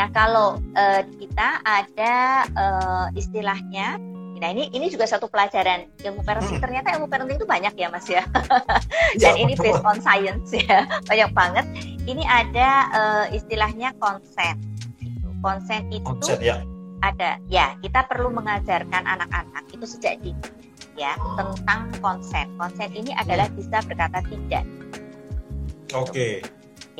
[0.00, 2.14] Nah kalau uh, kita ada
[2.56, 4.00] uh, istilahnya,
[4.40, 6.56] nah ini ini juga satu pelajaran ilmu parenting.
[6.56, 6.64] Hmm.
[6.64, 8.24] Ternyata ilmu parenting itu banyak ya Mas ya.
[9.20, 9.76] Dan ya, ini betul.
[9.76, 11.66] based on science ya, banyak banget.
[12.08, 14.56] Ini ada uh, istilahnya konsen.
[15.44, 16.08] Konsen itu.
[16.08, 16.64] Konsen ya
[17.00, 20.40] ada ya kita perlu mengajarkan anak-anak itu sejak dini
[20.96, 23.56] ya tentang konsen konsen ini adalah hmm.
[23.56, 24.64] bisa berkata tidak
[25.96, 26.44] oke okay.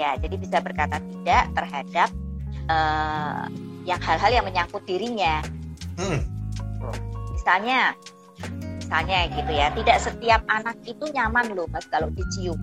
[0.00, 2.08] ya jadi bisa berkata tidak terhadap
[2.72, 3.44] uh,
[3.84, 5.44] yang hal-hal yang menyangkut dirinya
[6.00, 6.24] hmm.
[7.40, 7.96] Misalnya
[8.76, 12.60] misalnya gitu ya tidak setiap anak itu nyaman loh mas kalau dicium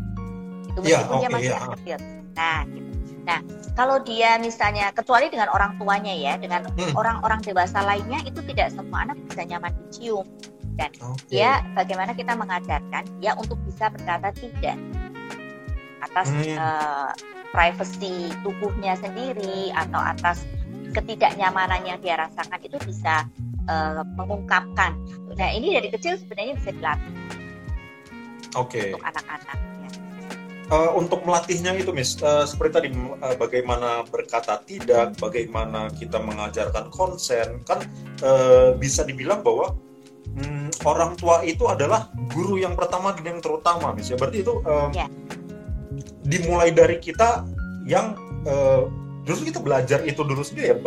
[0.70, 1.60] itu iya, meskipun ya, okay, dia masih ya.
[1.74, 1.98] kecil
[2.38, 2.88] nah gitu
[3.28, 3.44] Nah,
[3.76, 6.96] kalau dia misalnya kecuali dengan orang tuanya ya, dengan hmm.
[6.96, 7.52] orang-orang hmm.
[7.52, 10.24] dewasa lainnya itu tidak semua anak bisa nyaman dicium.
[10.80, 11.44] Dan okay.
[11.44, 14.80] ya bagaimana kita mengajarkan ya untuk bisa berkata tidak
[16.08, 16.56] atas hmm.
[16.56, 17.12] uh,
[17.52, 20.48] privacy tubuhnya sendiri atau atas
[20.96, 23.28] ketidaknyamanan yang dia rasakan itu bisa
[23.70, 24.98] uh, mengungkapkan.
[25.38, 27.14] Nah, ini dari kecil sebenarnya bisa dilatih.
[28.56, 28.72] Oke.
[28.72, 28.90] Okay.
[28.96, 29.68] Untuk anak-anak
[30.72, 36.92] uh, untuk melatihnya itu, Miss, uh, seperti tadi uh, bagaimana berkata tidak, bagaimana kita mengajarkan
[36.92, 37.84] konsen, kan
[38.24, 39.76] uh, bisa dibilang bahwa
[40.38, 44.12] um, orang tua itu adalah guru yang pertama dan yang terutama, Miss.
[44.12, 45.10] Ya, berarti itu um, yeah.
[46.28, 47.48] dimulai dari kita
[47.88, 48.88] yang uh,
[49.28, 50.78] justru kita belajar itu dulu sendiri ya,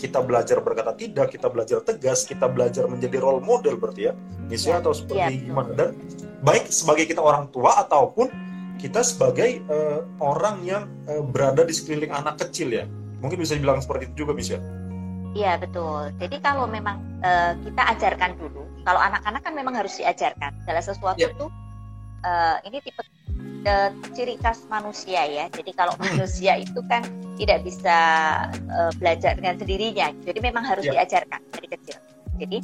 [0.00, 4.12] kita belajar berkata tidak, kita belajar tegas, kita belajar menjadi role model berarti ya,
[4.48, 5.46] Miss ya, atau seperti yeah.
[5.52, 5.88] gimana dan
[6.40, 8.32] baik sebagai kita orang tua ataupun
[8.80, 12.88] kita sebagai uh, orang yang uh, berada di sekeliling anak kecil ya
[13.20, 14.60] mungkin bisa dibilang seperti itu juga Miss ya
[15.30, 16.10] Iya betul.
[16.18, 20.50] Jadi kalau memang uh, kita ajarkan dulu, kalau anak-anak kan memang harus diajarkan.
[20.66, 21.46] Segala sesuatu yeah.
[22.26, 22.98] uh, ini tipe
[23.66, 25.44] uh, ciri khas manusia ya.
[25.52, 26.02] Jadi kalau hmm.
[26.04, 27.04] manusia itu kan
[27.40, 27.98] tidak bisa
[28.72, 30.12] uh, belajar dengan sendirinya.
[30.24, 31.02] Jadi memang harus yeah.
[31.02, 31.96] diajarkan dari kecil.
[32.40, 32.58] Jadi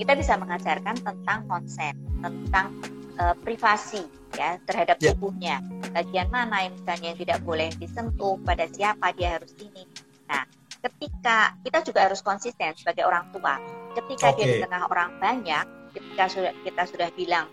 [0.00, 2.72] kita bisa mengajarkan tentang konsen, tentang
[3.20, 4.04] uh, privasi
[4.36, 5.12] ya terhadap yeah.
[5.12, 5.56] tubuhnya.
[5.90, 9.84] Bagian mana yang misalnya yang tidak boleh disentuh, pada siapa dia harus ini.
[10.30, 10.46] Nah,
[10.80, 13.60] ketika kita juga harus konsisten sebagai orang tua.
[13.90, 14.36] Ketika okay.
[14.38, 17.50] dia di tengah orang banyak, ketika sudah kita sudah bilang,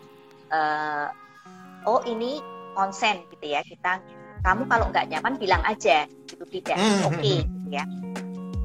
[0.54, 1.10] uh,
[1.89, 2.39] oh ini
[2.78, 3.98] konsen gitu ya, kita
[4.46, 7.86] kamu kalau nggak nyaman bilang aja, gitu tidak, hmm, oke okay, gitu ya.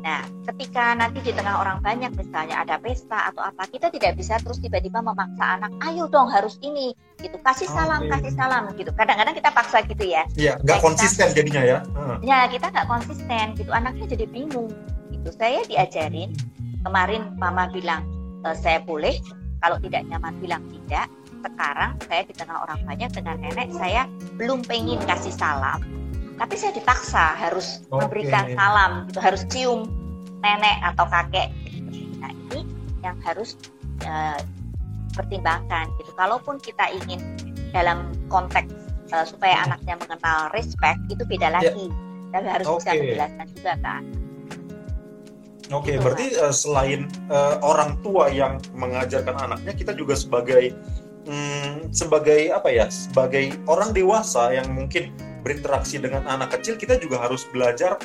[0.02, 4.34] Nah, ketika nanti di tengah orang banyak, misalnya ada pesta atau apa, kita tidak bisa
[4.42, 6.90] terus tiba-tiba memaksa anak, ayo dong harus ini,
[7.22, 8.18] gitu, kasih salam, okay.
[8.18, 8.90] kasih salam, gitu.
[8.98, 10.26] Kadang-kadang kita paksa gitu ya.
[10.34, 11.78] Iya, nggak konsisten kita, jadinya ya.
[11.94, 12.18] Hmm.
[12.18, 13.70] Ya, kita nggak konsisten, gitu.
[13.70, 14.74] Anaknya jadi bingung,
[15.14, 15.30] gitu.
[15.38, 16.34] Saya diajarin,
[16.82, 18.02] kemarin mama bilang,
[18.42, 19.22] e, saya boleh,
[19.62, 21.06] kalau tidak nyaman bilang tidak.
[21.42, 24.06] Sekarang saya di tengah orang banyak dengan nenek, saya
[24.38, 25.82] belum pengen kasih salam,
[26.42, 28.02] tapi saya dipaksa harus okay.
[28.02, 29.86] memberikan salam gitu harus cium
[30.42, 31.48] nenek atau kakek
[32.18, 32.66] nah ini
[33.06, 33.54] yang harus
[34.06, 34.40] uh,
[35.14, 37.20] pertimbangkan gitu kalaupun kita ingin
[37.70, 38.74] dalam konteks
[39.14, 41.54] uh, supaya anaknya mengenal respect itu beda ya.
[41.62, 42.30] lagi yeah.
[42.34, 42.78] tapi harus okay.
[42.80, 44.04] bisa menjelaskan juga kan
[45.72, 50.76] Oke, okay, gitu, berarti uh, selain uh, orang tua yang mengajarkan anaknya, kita juga sebagai
[51.26, 57.18] hmm, sebagai apa ya, sebagai orang dewasa yang mungkin berinteraksi dengan anak kecil kita juga
[57.18, 57.98] harus belajar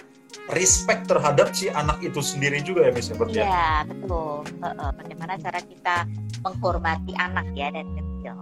[0.51, 4.43] respect terhadap si anak itu sendiri juga ya Miss ya Iya betul.
[4.63, 5.95] Uh, bagaimana cara kita
[6.43, 8.37] menghormati anak ya dari kecil.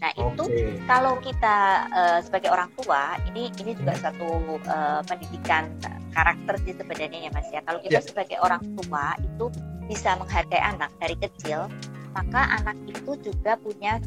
[0.00, 0.76] Nah itu okay.
[0.84, 1.56] kalau kita
[1.92, 4.02] uh, sebagai orang tua ini ini juga hmm.
[4.02, 4.28] satu
[4.68, 5.72] uh, pendidikan
[6.12, 7.60] karakter sih sebenarnya ya Mas ya.
[7.64, 8.04] Kalau kita yeah.
[8.04, 9.46] sebagai orang tua itu
[9.86, 11.70] bisa menghargai anak dari kecil,
[12.16, 14.00] maka anak itu juga punya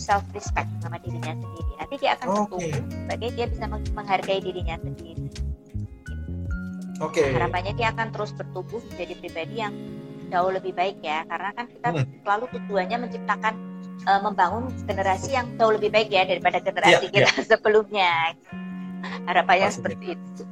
[0.00, 1.72] self respect sama dirinya sendiri.
[1.76, 2.36] Nanti dia akan okay.
[2.40, 5.24] bertumbuh sebagai dia bisa menghargai dirinya sendiri.
[7.04, 7.20] Oke.
[7.20, 7.28] Okay.
[7.36, 9.74] Harapannya dia akan terus bertumbuh menjadi pribadi yang
[10.32, 12.06] jauh lebih baik ya, karena kan kita hmm.
[12.24, 13.54] selalu tujuannya menciptakan
[14.08, 17.44] uh, membangun generasi yang jauh lebih baik ya daripada generasi yeah, kita yeah.
[17.52, 18.12] sebelumnya.
[19.28, 20.42] Harapannya seperti itu.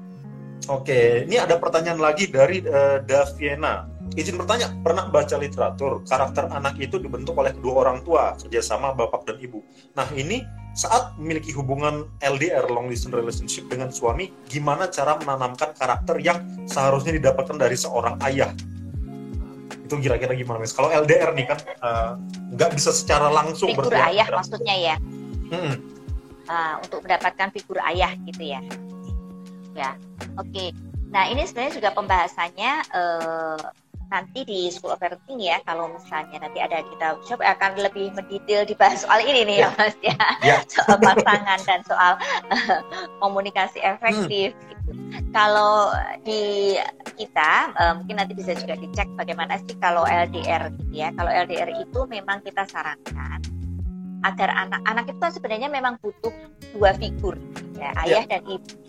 [0.70, 3.91] Oke, ini ada pertanyaan lagi dari uh, Daviena.
[4.12, 9.24] Izin bertanya, pernah baca literatur karakter anak itu dibentuk oleh kedua orang tua kerjasama bapak
[9.24, 9.64] dan ibu.
[9.96, 10.44] Nah ini
[10.76, 17.16] saat memiliki hubungan LDR long distance relationship dengan suami, gimana cara menanamkan karakter yang seharusnya
[17.16, 18.52] didapatkan dari seorang ayah?
[19.84, 20.72] Itu kira-kira gimana mas?
[20.72, 22.10] Kalau LDR nih kan eh,
[22.56, 24.96] nggak uh, bisa secara langsung figur ayah maksudnya ya.
[25.52, 25.76] Hmm.
[26.48, 28.60] Uh, untuk mendapatkan figur ayah gitu ya.
[29.72, 29.96] Ya,
[30.36, 30.52] oke.
[30.52, 30.68] Okay.
[31.12, 33.60] Nah ini sebenarnya juga pembahasannya uh,
[34.12, 38.68] nanti di School of Parenting ya kalau misalnya nanti ada kita coba akan lebih mendetail
[38.68, 40.56] dibahas soal ini nih ya, ya Mas ya, ya.
[40.76, 42.12] soal pasangan dan soal
[42.52, 42.80] uh,
[43.24, 44.68] komunikasi efektif hmm.
[44.68, 44.90] gitu.
[45.32, 45.96] Kalau
[46.28, 46.76] di
[47.16, 51.08] kita uh, mungkin nanti bisa juga dicek bagaimana sih kalau LDR gitu ya.
[51.16, 53.40] Kalau LDR itu memang kita sarankan
[54.22, 56.30] agar anak-anak itu kan sebenarnya memang butuh
[56.76, 57.34] dua figur
[57.74, 58.38] ya ayah ya.
[58.38, 58.81] dan ibu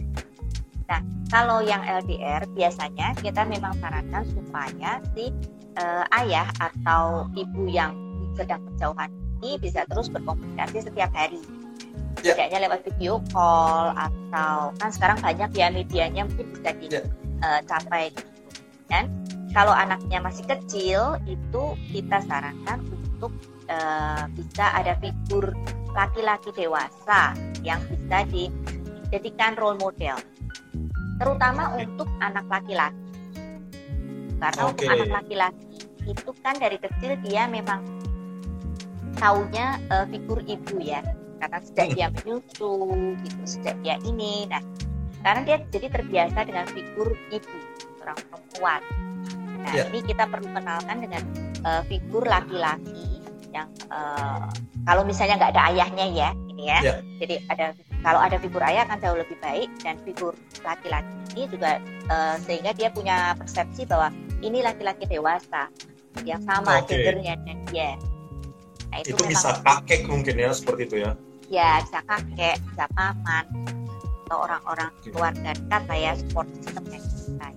[0.89, 5.31] Nah, kalau yang LDR biasanya kita memang sarankan supaya si
[5.79, 7.95] uh, ayah atau ibu yang
[8.35, 9.09] sedang berjauhan
[9.43, 11.39] ini bisa terus berkomunikasi setiap hari.
[12.21, 12.37] Yeah.
[12.37, 18.11] Tidaknya lewat video call atau kan sekarang banyak ya medianya mungkin bisa dicapai.
[18.11, 18.15] Ya.
[18.15, 18.23] Yeah.
[18.23, 18.31] Uh,
[18.91, 19.03] Dan
[19.53, 23.33] kalau anaknya masih kecil itu kita sarankan untuk
[23.69, 25.53] uh, bisa ada figur
[25.93, 28.25] laki-laki dewasa yang bisa
[29.13, 30.17] dijadikan role model
[31.21, 32.97] terutama untuk anak laki-laki.
[34.41, 34.73] Karena okay.
[34.73, 35.77] untuk anak laki-laki
[36.09, 37.85] itu kan dari kecil dia memang
[39.21, 41.05] taunya uh, figur ibu ya,
[41.37, 41.95] karena sejak hmm.
[41.95, 42.73] dia menyusu
[43.21, 44.65] gitu, sejak dia ini, nah
[45.21, 47.57] karena dia jadi terbiasa dengan figur ibu
[48.01, 48.81] orang perempuan.
[49.61, 49.87] Nah yeah.
[49.93, 51.21] ini kita perlu kenalkan dengan
[51.61, 53.12] uh, figur laki-laki
[53.53, 54.49] yang uh,
[54.89, 56.97] kalau misalnya nggak ada ayahnya ya, ini ya, yeah.
[57.21, 57.65] jadi ada
[58.01, 60.33] kalau ada figur ayah akan jauh lebih baik dan figur
[60.65, 61.77] laki-laki ini juga
[62.09, 64.09] uh, sehingga dia punya persepsi bahwa
[64.41, 65.69] ini laki-laki dewasa
[66.25, 67.09] yang sama okay.
[67.09, 67.91] gendernya dan dia.
[68.93, 71.11] Nah, itu, itu bisa kakek mungkin ya seperti itu ya?
[71.49, 73.45] Ya bisa kakek, bisa paman
[74.29, 75.09] atau orang-orang okay.
[75.09, 77.47] keluarga dekat lah ya support systemnya kita.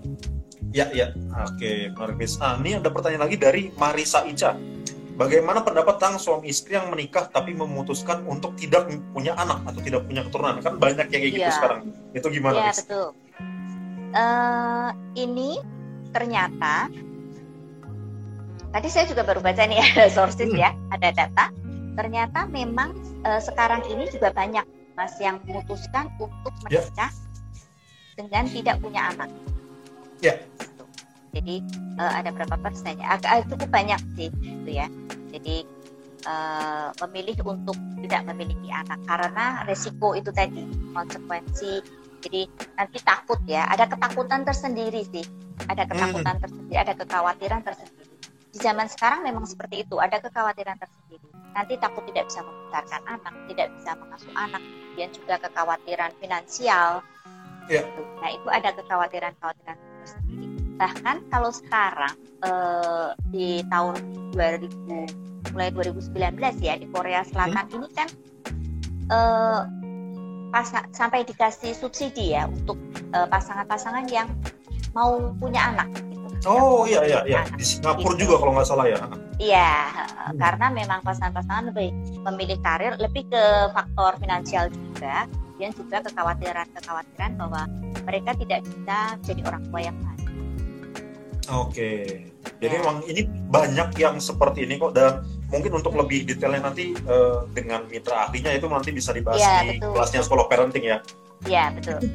[0.75, 1.09] Ya ya,
[1.41, 1.89] oke, okay.
[1.97, 2.37] Marvis.
[2.37, 4.57] Nah, ini ada pertanyaan lagi dari Marisa Ica.
[5.17, 8.85] Bagaimana pendapat tentang suami istri yang menikah tapi memutuskan untuk tidak
[9.17, 10.61] punya anak atau tidak punya keturunan?
[10.61, 11.57] Kan banyak yang kayak gitu ya.
[11.57, 11.81] sekarang.
[12.13, 12.69] Itu gimana?
[12.69, 13.07] Iya, betul.
[14.13, 15.57] Uh, ini
[16.13, 16.93] ternyata
[18.77, 20.61] tadi saya juga baru baca nih ada sources hmm.
[20.61, 21.49] ya, ada data.
[21.97, 22.93] Ternyata memang
[23.25, 24.69] uh, sekarang ini juga banyak
[25.01, 26.85] mas yang memutuskan untuk ya.
[26.85, 27.17] menikah ya.
[28.21, 29.33] dengan tidak punya anak.
[30.21, 30.37] Ya.
[31.37, 31.61] Jadi
[32.01, 32.97] uh, ada berapa persen?
[33.05, 34.89] Agak cukup banyak sih, gitu ya.
[35.37, 35.69] Jadi
[36.25, 40.65] uh, memilih untuk tidak memiliki anak karena resiko itu tadi
[40.97, 41.85] konsekuensi.
[42.25, 42.49] Jadi
[42.81, 45.23] nanti takut ya, ada ketakutan tersendiri sih,
[45.69, 46.43] ada ketakutan hmm.
[46.43, 48.07] tersendiri, ada kekhawatiran tersendiri
[48.57, 53.35] di zaman sekarang memang seperti itu ada kekhawatiran tersendiri nanti takut tidak bisa membesarkan anak
[53.53, 57.05] tidak bisa mengasuh anak kemudian juga kekhawatiran finansial
[57.69, 57.85] yeah.
[58.25, 63.97] nah itu ada kekhawatiran kekhawatiran tersendiri bahkan kalau sekarang eh, di tahun
[64.37, 66.13] 2000 mulai 2019
[66.61, 67.77] ya di Korea Selatan hmm.
[67.81, 68.09] ini kan
[69.11, 69.61] eh,
[70.53, 72.77] pas, sampai dikasih subsidi ya untuk
[73.17, 74.29] eh, pasangan-pasangan yang
[74.93, 75.89] mau punya anak
[76.47, 78.29] Oh iya iya iya di Singapura gitu.
[78.29, 79.03] juga kalau nggak salah ya.
[79.43, 80.39] Iya, hmm.
[80.39, 81.91] karena memang pasangan-pasangan lebih
[82.23, 87.67] memilih karir lebih ke faktor finansial juga dan juga kekhawatiran-kekhawatiran bahwa
[88.07, 90.16] mereka tidak bisa jadi orang tua yang baik.
[91.47, 92.27] Oke,
[92.59, 92.79] jadi ya.
[92.83, 97.87] memang ini banyak yang seperti ini kok dan mungkin untuk lebih detailnya nanti uh, dengan
[97.87, 99.95] mitra ahlinya itu nanti bisa dibahas ya, di betul.
[99.95, 100.99] kelasnya sekolah parenting ya.
[101.47, 102.03] Iya betul.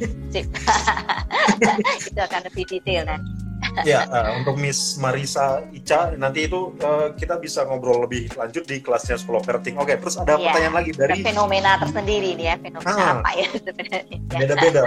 [2.11, 3.40] itu akan lebih detail nanti
[3.88, 8.84] ya uh, untuk Miss Marisa Ica nanti itu uh, kita bisa ngobrol lebih lanjut di
[8.84, 9.79] kelasnya sekolah parenting.
[9.79, 13.31] Oke, okay, terus ada ya, pertanyaan lagi dari fenomena tersendiri nih ya fenomena ah, apa
[13.36, 14.17] ya sebenarnya.
[14.41, 14.81] Beda-beda.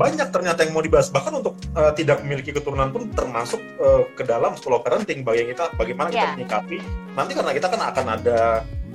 [0.00, 1.08] Banyak ternyata yang mau dibahas.
[1.12, 5.22] Bahkan untuk uh, tidak memiliki keturunan pun termasuk uh, ke dalam sekolah parenting.
[5.22, 6.32] Bagi kita bagaimana kita ya.
[6.36, 6.78] menyikapi
[7.14, 8.40] nanti karena kita kan akan ada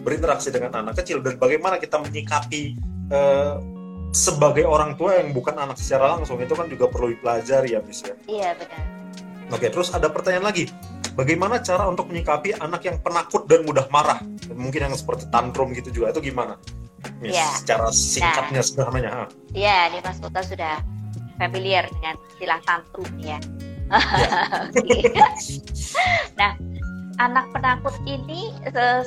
[0.06, 2.78] berinteraksi dengan anak kecil dan bagaimana kita menyikapi
[3.10, 3.58] uh,
[4.16, 8.06] sebagai orang tua yang bukan anak secara langsung itu kan juga perlu dipelajari ya Miss
[8.06, 8.16] ya.
[8.30, 8.82] Iya benar.
[9.54, 10.70] Oke, terus ada pertanyaan lagi.
[11.16, 14.20] Bagaimana cara untuk menyikapi anak yang penakut dan mudah marah?
[14.52, 16.12] Mungkin yang seperti tantrum gitu juga.
[16.12, 16.60] Itu gimana?
[17.22, 17.48] Ya.
[17.56, 19.12] Secara singkatnya nah, sederhananya.
[19.56, 20.82] Iya, ini Mas Kota sudah
[21.40, 23.40] familiar dengan istilah tantrum ya.
[23.96, 25.28] ya.
[26.40, 26.52] nah,
[27.16, 28.52] anak penakut ini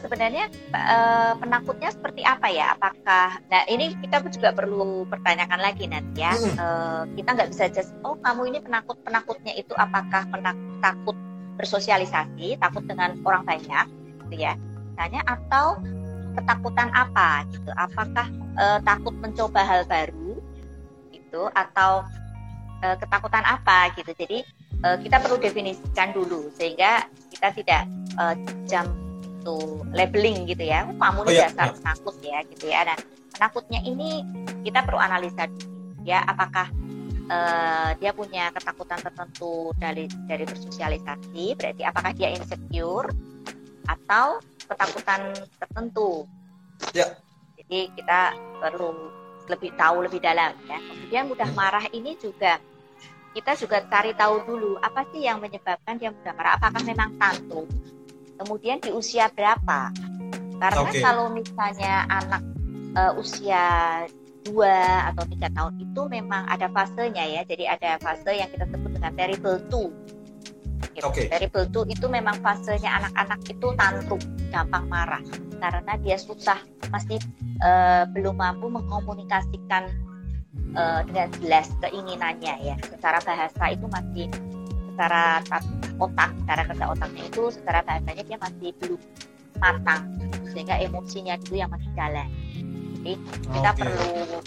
[0.01, 2.73] sebenarnya uh, penakutnya seperti apa ya?
[2.77, 6.33] Apakah nah ini kita juga perlu pertanyakan lagi nanti ya.
[6.33, 6.55] Hmm.
[6.57, 11.17] Uh, kita nggak bisa just oh kamu ini penakut penakutnya itu apakah penakut takut
[11.59, 13.87] bersosialisasi, takut dengan orang banyak,
[14.25, 14.55] gitu ya?
[14.95, 15.79] Tanya atau
[16.39, 17.71] ketakutan apa gitu?
[17.75, 20.39] Apakah uh, takut mencoba hal baru
[21.11, 22.07] gitu atau
[22.87, 24.15] uh, ketakutan apa gitu?
[24.15, 24.47] Jadi
[24.85, 27.83] uh, kita perlu definisikan dulu sehingga kita tidak
[28.19, 28.35] uh,
[28.67, 28.87] jam
[29.39, 29.57] itu
[29.97, 31.75] labeling gitu ya oh, kamu oh, iya, dasar iya.
[31.81, 32.99] penakut ya gitu ya dan
[33.33, 34.09] penakutnya ini
[34.67, 35.69] kita perlu analisa dulu
[36.05, 36.67] ya apakah
[37.33, 43.09] uh, dia punya ketakutan tertentu dari dari bersosialisasi berarti apakah dia insecure
[43.89, 46.29] atau ketakutan tertentu
[46.93, 47.09] ya.
[47.57, 48.21] jadi kita
[48.61, 48.93] perlu
[49.49, 52.61] lebih tahu lebih dalam ya kemudian mudah marah ini juga
[53.37, 57.69] kita juga cari tahu dulu apa sih yang menyebabkan dia mudah marah apakah memang tantrum
[58.39, 59.93] kemudian di usia berapa
[60.59, 61.03] karena okay.
[61.03, 62.43] kalau misalnya anak
[62.99, 63.67] uh, usia
[64.47, 68.91] dua atau tiga tahun itu memang ada fasenya ya jadi ada fase yang kita sebut
[68.97, 69.93] dengan terrible two
[70.97, 71.05] gitu.
[71.05, 71.29] okay.
[71.29, 75.23] terrible two itu memang fasenya anak-anak itu tantrum gampang marah
[75.59, 77.21] karena dia susah masih
[77.61, 80.08] uh, belum mampu mengkomunikasikan
[80.75, 82.77] uh, dengan jelas keinginannya ya.
[82.85, 84.27] Secara bahasa itu masih
[84.93, 85.41] secara
[86.03, 89.01] otak secara kerja otaknya itu secara bahasanya dia masih belum
[89.63, 90.03] matang.
[90.51, 92.29] Sehingga emosinya itu yang masih jalan.
[92.99, 93.13] Jadi
[93.55, 93.81] kita okay.
[93.87, 94.39] perlu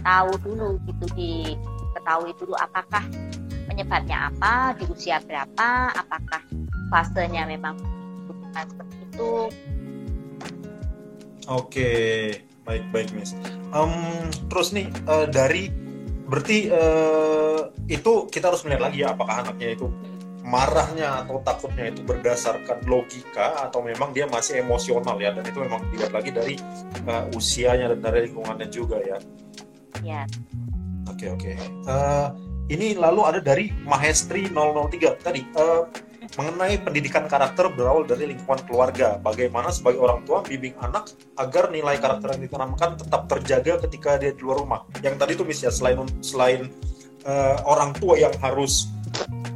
[0.00, 3.04] tahu dulu gitu diketahui dulu apakah
[3.70, 6.42] penyebabnya apa di usia berapa apakah
[6.90, 7.78] fasenya memang
[8.26, 9.32] bukan seperti itu.
[11.50, 11.90] Oke
[12.70, 13.34] baik baik Miss
[13.74, 15.74] um, terus nih uh, dari
[16.30, 19.90] berarti uh, itu kita harus melihat lagi ya apakah anaknya itu
[20.46, 25.84] marahnya atau takutnya itu berdasarkan logika atau memang dia masih emosional ya dan itu memang
[25.92, 26.54] dilihat lagi dari
[27.06, 29.18] uh, usianya dan dari lingkungannya juga ya.
[30.00, 30.22] Ya.
[31.10, 31.50] Oke okay, oke.
[31.54, 31.56] Okay.
[31.84, 32.32] Uh,
[32.70, 35.44] ini lalu ada dari Mahestri 003 tadi.
[35.58, 35.84] Uh,
[36.36, 39.16] mengenai pendidikan karakter berawal dari lingkungan keluarga.
[39.18, 44.32] Bagaimana sebagai orang tua bimbing anak agar nilai karakter yang ditanamkan tetap terjaga ketika dia
[44.36, 44.80] di luar rumah.
[45.00, 46.60] Yang tadi tuh misalnya selain selain
[47.24, 48.92] uh, orang tua yang harus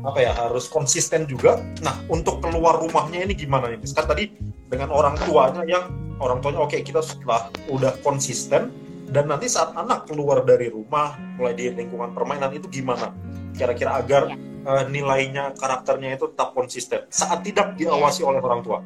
[0.05, 1.61] apa ya harus konsisten juga.
[1.85, 3.81] Nah untuk keluar rumahnya ini gimana nih?
[3.93, 4.33] Kan tadi
[4.69, 5.89] dengan orang tuanya yang
[6.21, 8.73] orang tuanya oke okay, kita setelah udah konsisten
[9.13, 13.13] dan nanti saat anak keluar dari rumah mulai di lingkungan permainan itu gimana?
[13.55, 18.81] Kira-kira agar ya uh, nilainya karakternya itu tetap konsisten saat tidak diawasi oleh orang tua.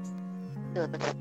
[0.71, 1.15] Betul betul.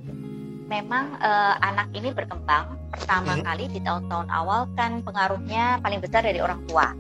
[0.68, 3.44] Memang uh, anak ini berkembang pertama hmm.
[3.48, 6.92] kali di tahun-tahun awal kan pengaruhnya paling besar dari orang tua.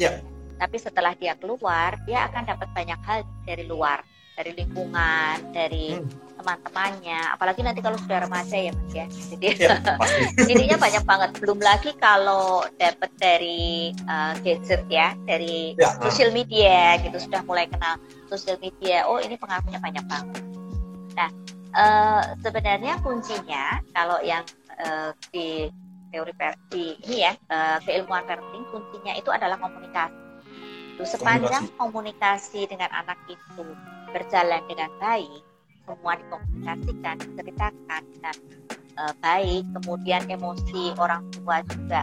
[0.00, 0.16] Ya.
[0.56, 4.00] tapi setelah dia keluar dia akan dapat banyak hal dari luar
[4.40, 6.40] dari lingkungan dari hmm.
[6.40, 7.20] teman-temannya.
[7.36, 9.06] Apalagi nanti kalau sudah remaja ya mas ya.
[9.12, 9.76] Jadi ya,
[10.48, 11.30] jadinya banyak banget.
[11.36, 17.68] Belum lagi kalau dapat dari uh, gadget ya dari ya, sosial media gitu sudah mulai
[17.68, 18.00] kenal
[18.32, 19.04] sosial media.
[19.04, 20.42] Oh ini pengaruhnya banyak banget.
[21.20, 21.30] Nah
[21.76, 24.42] uh, sebenarnya kuncinya kalau yang
[24.80, 25.68] uh, di
[26.10, 30.32] teori versi ini ya uh, keilmuan parenting kuncinya itu adalah komunikasi.
[31.00, 33.64] Sepanjang komunikasi, komunikasi dengan anak itu
[34.10, 35.42] berjalan dengan baik,
[35.86, 38.36] semua dikomunikasikan, diceritakan dengan
[38.98, 42.02] uh, baik, kemudian emosi orang tua juga.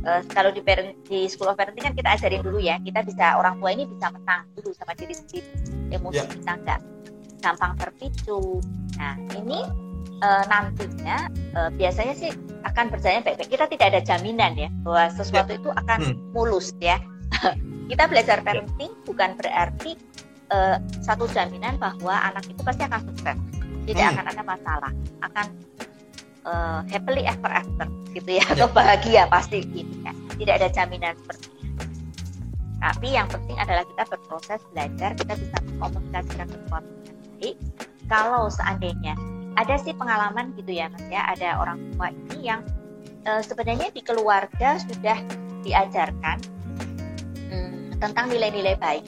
[0.00, 3.36] Uh, kalau di, parent, di school of parenting kan kita ajarin dulu ya, kita bisa
[3.36, 5.48] orang tua ini bisa menang dulu sama diri sendiri,
[5.92, 6.32] emosi yeah.
[6.32, 6.80] kita nggak
[7.44, 8.64] gampang terpicu.
[8.96, 9.60] Nah ini
[10.24, 12.32] uh, nantinya uh, biasanya sih
[12.64, 13.50] akan berjalan baik-baik.
[13.52, 15.58] Kita tidak ada jaminan ya bahwa sesuatu ya.
[15.60, 16.16] itu akan hmm.
[16.32, 17.00] mulus ya.
[17.90, 19.98] kita belajar parenting bukan berarti
[20.50, 23.38] uh, satu jaminan bahwa anak itu pasti akan sukses.
[23.88, 24.12] Tidak hmm.
[24.14, 24.92] akan ada masalah,
[25.24, 25.46] akan
[26.46, 28.52] uh, happily ever after gitu ya, ya.
[28.54, 30.12] atau bahagia pasti gitu ya.
[30.36, 31.84] Tidak ada jaminan seperti itu.
[32.80, 37.56] Tapi yang penting adalah kita berproses belajar, kita bisa mengkomunikasikan sesuatu dengan baik.
[38.10, 39.14] Kalau seandainya
[39.58, 42.64] ada sih pengalaman gitu ya mas ya ada orang tua ini yang
[43.26, 45.18] uh, sebenarnya di keluarga sudah
[45.66, 46.38] diajarkan
[47.50, 49.04] hmm, tentang nilai-nilai baik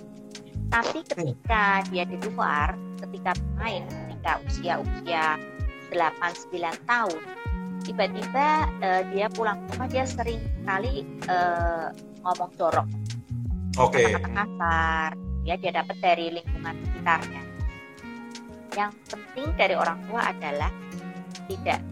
[0.72, 2.72] tapi ketika dia di luar
[3.04, 5.36] ketika main ketika usia-usia
[5.92, 7.20] 8-9 tahun
[7.84, 8.48] tiba-tiba
[8.80, 11.92] uh, dia pulang ke rumah dia sering kali uh,
[12.24, 12.88] ngomong jorok
[13.76, 14.16] okay.
[14.16, 15.10] kata-kata kasar
[15.44, 17.42] ya dia dapat dari lingkungan sekitarnya
[18.72, 20.72] yang penting dari orang tua adalah
[21.52, 21.84] tidak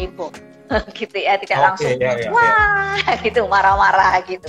[0.00, 0.32] heboh
[0.96, 3.20] gitu ya tidak okay, langsung ya, ya, wah ya.
[3.28, 4.48] gitu marah-marah gitu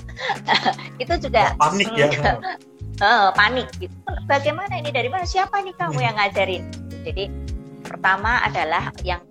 [1.03, 2.07] itu juga panik ya
[3.01, 3.95] uh, panik gitu.
[4.29, 4.89] Bagaimana ini?
[4.91, 5.25] Dari mana?
[5.27, 6.63] Siapa nih kamu yang ngajarin?
[7.03, 7.23] Jadi
[7.85, 9.21] pertama adalah yang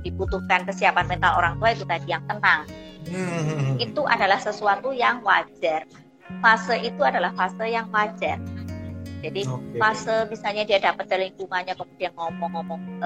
[0.00, 2.64] dibutuhkan kesiapan mental orang tua itu tadi yang tenang.
[3.00, 3.80] Hmm.
[3.80, 5.88] itu adalah sesuatu yang wajar.
[6.44, 8.36] Fase itu adalah fase yang wajar.
[9.24, 9.78] Jadi okay.
[9.80, 13.00] fase misalnya dia dapat dari lingkungannya kemudian ngomong-ngomong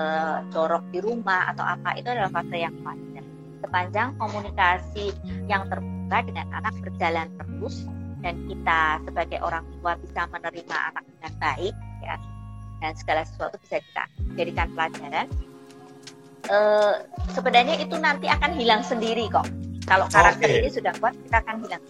[0.50, 3.24] jorok di rumah atau apa itu adalah fase yang wajar.
[3.62, 5.14] Sepanjang komunikasi
[5.46, 7.86] yang terbuka dengan anak berjalan terus
[8.24, 12.16] dan kita sebagai orang tua bisa menerima anak dengan baik ya
[12.80, 14.04] dan segala sesuatu bisa kita
[14.40, 15.28] jadikan pelajaran.
[16.44, 17.00] Uh,
[17.32, 19.48] sebenarnya itu nanti akan hilang sendiri kok.
[19.84, 20.60] Kalau karakter okay.
[20.64, 21.82] ini sudah kuat, kita akan hilang.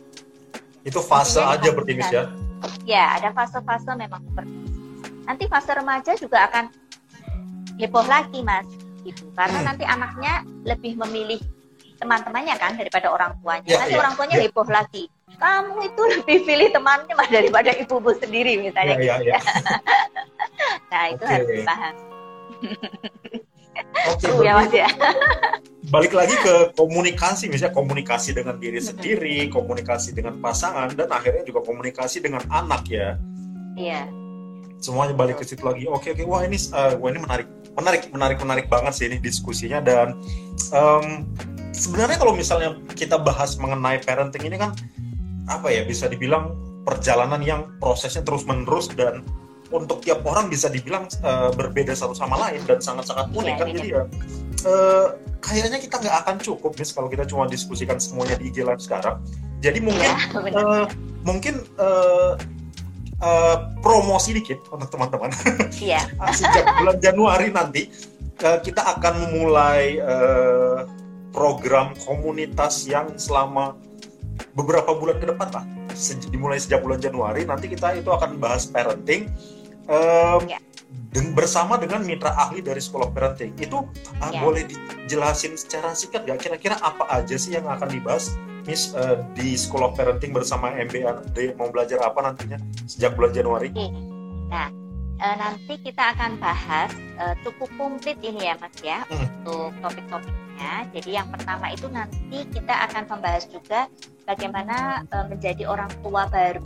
[0.86, 2.30] Itu fase aja berarti ya?
[2.86, 4.78] ya ada fase-fase memang seperti itu.
[5.26, 6.70] Nanti fase remaja juga akan
[7.82, 8.66] heboh lagi mas,
[9.02, 9.26] gitu.
[9.34, 9.66] Karena hmm.
[9.66, 11.42] nanti anaknya lebih memilih
[11.98, 13.66] teman-temannya kan daripada orang tuanya.
[13.66, 14.42] Ya, nanti ya, orang tuanya ya.
[14.46, 15.04] heboh lagi.
[15.44, 18.96] Kamu itu lebih pilih temannya daripada ibu-ibu sendiri misalnya.
[18.96, 19.40] Ya, ya, ya.
[20.88, 21.34] nah itu okay.
[21.36, 22.02] harus dipahami.
[24.08, 24.88] Oke, okay, ya ya.
[25.92, 31.60] balik lagi ke komunikasi, misalnya komunikasi dengan diri sendiri, komunikasi dengan pasangan, dan akhirnya juga
[31.60, 33.20] komunikasi dengan anak ya.
[33.76, 34.08] Iya.
[34.80, 35.84] Semuanya balik ke situ lagi.
[35.92, 39.84] Oke oke, wah ini uh, wah ini menarik, menarik, menarik, menarik banget sih ini diskusinya
[39.84, 40.16] dan
[40.72, 41.28] um,
[41.74, 44.72] sebenarnya kalau misalnya kita bahas mengenai parenting ini kan
[45.50, 49.24] apa ya bisa dibilang perjalanan yang prosesnya terus menerus dan
[49.72, 53.66] untuk tiap orang bisa dibilang uh, berbeda satu sama lain dan sangat-sangat unik ya, kan
[53.72, 54.02] jadi ya
[54.68, 55.08] uh,
[55.44, 59.20] kayaknya kita nggak akan cukup nih kalau kita cuma diskusikan semuanya di IG Live sekarang.
[59.60, 60.84] Jadi mungkin ya, uh,
[61.24, 62.32] mungkin uh,
[63.20, 65.30] uh, promosi dikit untuk teman-teman.
[65.76, 66.08] Iya.
[66.38, 67.92] sejak bulan Januari nanti
[68.42, 70.88] uh, kita akan memulai uh,
[71.34, 73.76] program komunitas yang selama
[74.54, 75.64] beberapa bulan ke depan lah
[76.30, 79.30] dimulai sejak bulan Januari nanti kita itu akan bahas parenting
[79.86, 80.58] um, ya.
[81.34, 83.86] bersama dengan mitra ahli dari sekolah parenting itu
[84.18, 84.42] uh, ya.
[84.42, 89.54] boleh dijelasin secara singkat gak kira-kira apa aja sih yang akan dibahas Miss uh, di
[89.54, 92.56] sekolah parenting bersama MBAD mau belajar apa nantinya
[92.88, 93.68] sejak bulan Januari?
[94.48, 94.72] Nah
[95.20, 99.44] uh, nanti kita akan bahas uh, cukup komplit ini ya Mas ya hmm.
[99.44, 99.70] untuk
[100.54, 100.74] topik-topiknya.
[100.94, 103.80] Jadi yang pertama itu nanti kita akan membahas juga
[104.26, 106.62] bagaimana uh, menjadi orang tua baru.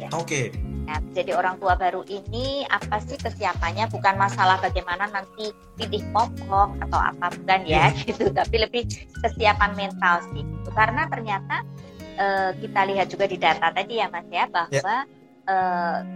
[0.00, 0.08] Ya.
[0.16, 0.48] Oke.
[0.52, 3.90] Okay Nah, jadi orang tua baru ini apa sih kesiapannya?
[3.90, 8.06] Bukan masalah bagaimana nanti pilih pokok atau apa bukan ya hmm.
[8.06, 8.86] gitu, tapi lebih
[9.18, 10.46] kesiapan mental sih.
[10.70, 11.66] Karena ternyata
[12.22, 14.86] uh, kita lihat juga di data tadi ya Mas ya bahwa yeah.
[14.86, 16.06] Ya.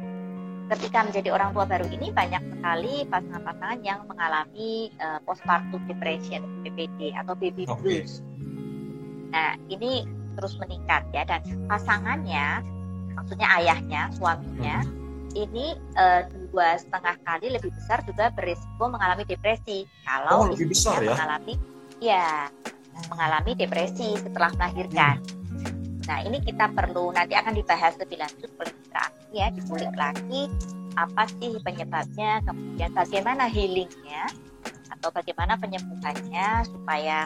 [0.71, 7.11] Ketika menjadi orang tua baru ini banyak sekali pasangan-pasangan yang mengalami uh, postpartum depression (PPD)
[7.19, 8.23] atau baby blues.
[9.35, 10.07] Nah, ini
[10.39, 12.63] terus meningkat ya dan pasangannya
[13.19, 15.35] maksudnya ayahnya suaminya hmm.
[15.35, 16.23] ini uh,
[16.55, 21.55] dua setengah kali lebih besar juga berisiko mengalami depresi kalau oh, lebih besar ya mengalami
[22.01, 22.49] ya
[23.11, 25.40] mengalami depresi setelah melahirkan.
[26.11, 28.75] Nah ini kita perlu nanti akan dibahas lebih lanjut oleh
[29.31, 30.51] ya dipulik lagi
[30.99, 34.27] apa sih penyebabnya kemudian bagaimana healingnya
[34.91, 37.25] atau bagaimana penyembuhannya supaya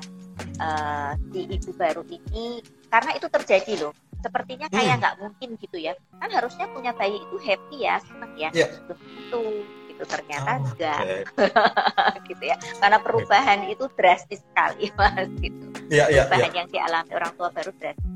[0.61, 2.61] uh, si ibu baru ini
[2.93, 5.01] karena itu terjadi loh sepertinya kayak hmm.
[5.01, 5.23] nggak hmm.
[5.25, 8.69] mungkin gitu ya kan harusnya punya bayi itu happy ya senang ya yeah.
[8.69, 9.43] itu
[9.89, 12.21] gitu ternyata oh, enggak okay.
[12.29, 13.73] gitu ya karena perubahan okay.
[13.73, 16.59] itu drastis sekali mas gitu yeah, yeah, perubahan yeah.
[16.61, 18.13] yang dialami orang tua baru drastis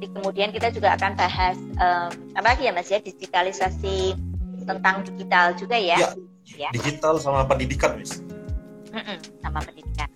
[0.00, 4.16] nanti kemudian kita juga akan bahas um, apa lagi ya mas ya digitalisasi
[4.64, 6.08] tentang digital juga ya, ya,
[6.56, 6.70] ya.
[6.72, 10.08] digital sama pendidikan mm -mm, sama pendidikan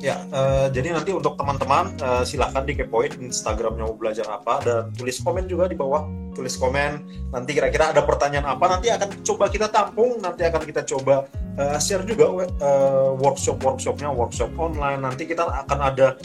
[0.00, 5.20] Ya, uh, jadi nanti untuk teman-teman uh, silahkan dikepoin Instagramnya mau belajar apa dan tulis
[5.20, 6.08] komen juga di bawah.
[6.32, 10.88] Tulis komen nanti kira-kira ada pertanyaan apa nanti akan coba kita tampung, nanti akan kita
[10.88, 11.28] coba
[11.60, 15.04] uh, share juga uh, workshop-workshopnya, workshop online.
[15.04, 16.16] Nanti kita akan ada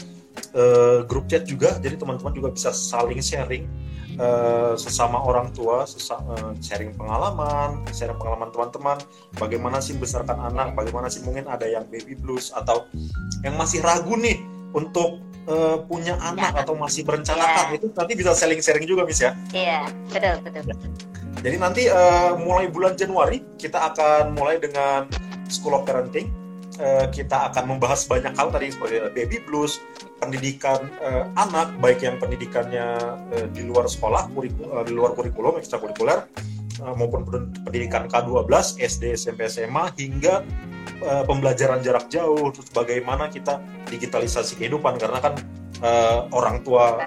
[0.56, 3.64] uh, grup chat juga, jadi teman-teman juga bisa saling sharing
[4.20, 8.98] uh, sesama orang tua sesama, uh, sharing pengalaman sharing pengalaman teman-teman.
[9.36, 10.76] Bagaimana sih membesarkan anak?
[10.76, 12.88] Bagaimana sih mungkin ada yang baby blues atau
[13.44, 14.40] yang masih ragu nih
[14.76, 16.62] untuk uh, punya anak ya.
[16.64, 17.72] atau masih berencanakan?
[17.72, 17.76] Ya.
[17.76, 19.32] itu nanti bisa sharing-sharing juga mis ya.
[19.52, 20.76] Iya betul betul.
[21.44, 25.06] Jadi nanti uh, mulai bulan Januari kita akan mulai dengan
[25.46, 26.45] School of Parenting
[26.80, 29.80] uh, kita akan membahas banyak hal tadi seperti baby blues
[30.20, 32.86] pendidikan uh, anak baik yang pendidikannya
[33.32, 36.24] uh, di luar sekolah kurikulum, uh, di luar kurikulum ekstrakurikuler
[36.80, 37.24] uh, maupun
[37.64, 40.44] pendidikan K12 SD SMP SMA hingga
[41.04, 42.52] uh, pembelajaran jarak jauh.
[42.52, 45.34] Terus bagaimana kita digitalisasi kehidupan karena kan
[45.84, 47.04] uh, orang tua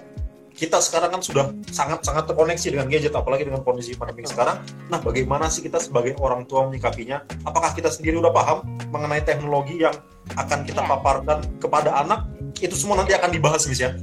[0.59, 4.59] kita sekarang kan sudah sangat-sangat terkoneksi dengan gadget apalagi dengan kondisi pandemi sekarang.
[4.91, 7.23] Nah, bagaimana sih kita sebagai orang tua menyikapinya?
[7.47, 9.95] Apakah kita sendiri udah paham mengenai teknologi yang
[10.35, 10.89] akan kita ya.
[10.91, 12.27] paparkan kepada anak
[12.59, 13.95] itu semua nanti akan dibahas Miss ya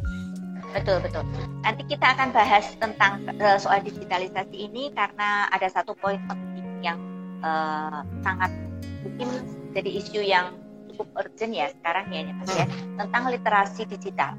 [0.76, 1.24] betul betul
[1.64, 7.00] nanti kita akan bahas tentang uh, soal digitalisasi ini karena ada satu poin penting yang
[7.40, 8.52] uh, sangat
[9.00, 9.28] mungkin
[9.72, 10.52] jadi isu yang
[10.92, 13.00] cukup urgent ya sekarang ya mas ya hmm.
[13.00, 14.36] tentang literasi digital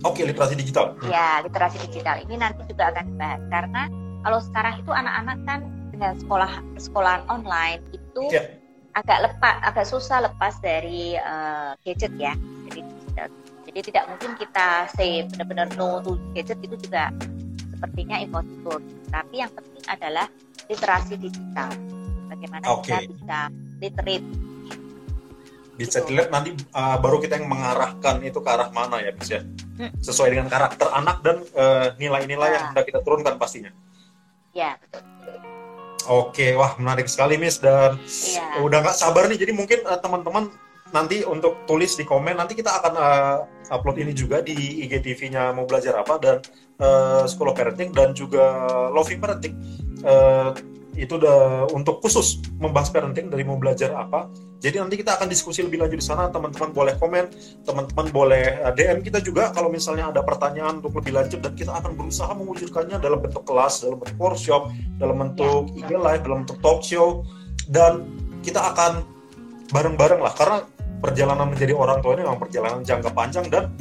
[0.00, 0.96] Oke, literasi digital.
[1.04, 3.82] Ya, literasi digital ini nanti juga akan dibahas karena
[4.24, 5.60] kalau sekarang itu anak-anak kan
[5.92, 8.44] dengan sekolah sekolah online itu ya.
[8.96, 12.32] agak lepas, agak susah lepas dari uh, gadget ya.
[12.68, 12.80] Jadi
[13.70, 17.12] jadi tidak mungkin kita say benar-benar no to gadget itu juga
[17.68, 18.80] sepertinya impossible.
[19.12, 20.26] Tapi yang penting adalah
[20.66, 21.70] literasi digital.
[22.32, 23.04] Bagaimana okay.
[23.04, 23.38] kita bisa
[23.84, 24.26] literate.
[25.80, 29.40] Bisa dilihat nanti uh, baru kita yang mengarahkan itu ke arah mana ya, Miss ya.
[29.80, 29.88] Hmm.
[29.96, 33.72] Sesuai dengan karakter anak dan uh, nilai-nilai uh, yang hendak kita turunkan pastinya.
[34.52, 35.00] Ya, betul.
[36.04, 38.60] Oke, wah menarik sekali Miss dan ya.
[38.60, 39.40] udah nggak sabar nih.
[39.40, 40.52] Jadi mungkin uh, teman-teman
[40.90, 43.36] nanti untuk tulis di komen nanti kita akan uh,
[43.70, 46.36] upload ini juga di IGTV-nya mau belajar apa dan
[46.82, 49.54] uh, School of Parenting dan juga Loving Parenting
[50.02, 50.50] uh,
[50.98, 54.30] itu udah untuk khusus membahas parenting dari mau belajar apa.
[54.60, 56.28] Jadi nanti kita akan diskusi lebih lanjut di sana.
[56.28, 57.32] Teman-teman boleh komen,
[57.64, 61.96] teman-teman boleh DM kita juga kalau misalnya ada pertanyaan untuk lebih lanjut dan kita akan
[61.96, 64.68] berusaha mewujudkannya dalam bentuk kelas, dalam bentuk workshop,
[65.00, 67.24] dalam bentuk IG live, dalam bentuk talk show
[67.70, 68.04] dan
[68.44, 69.04] kita akan
[69.70, 70.66] bareng-bareng lah karena
[71.00, 73.72] perjalanan menjadi orang tua ini memang perjalanan jangka panjang dan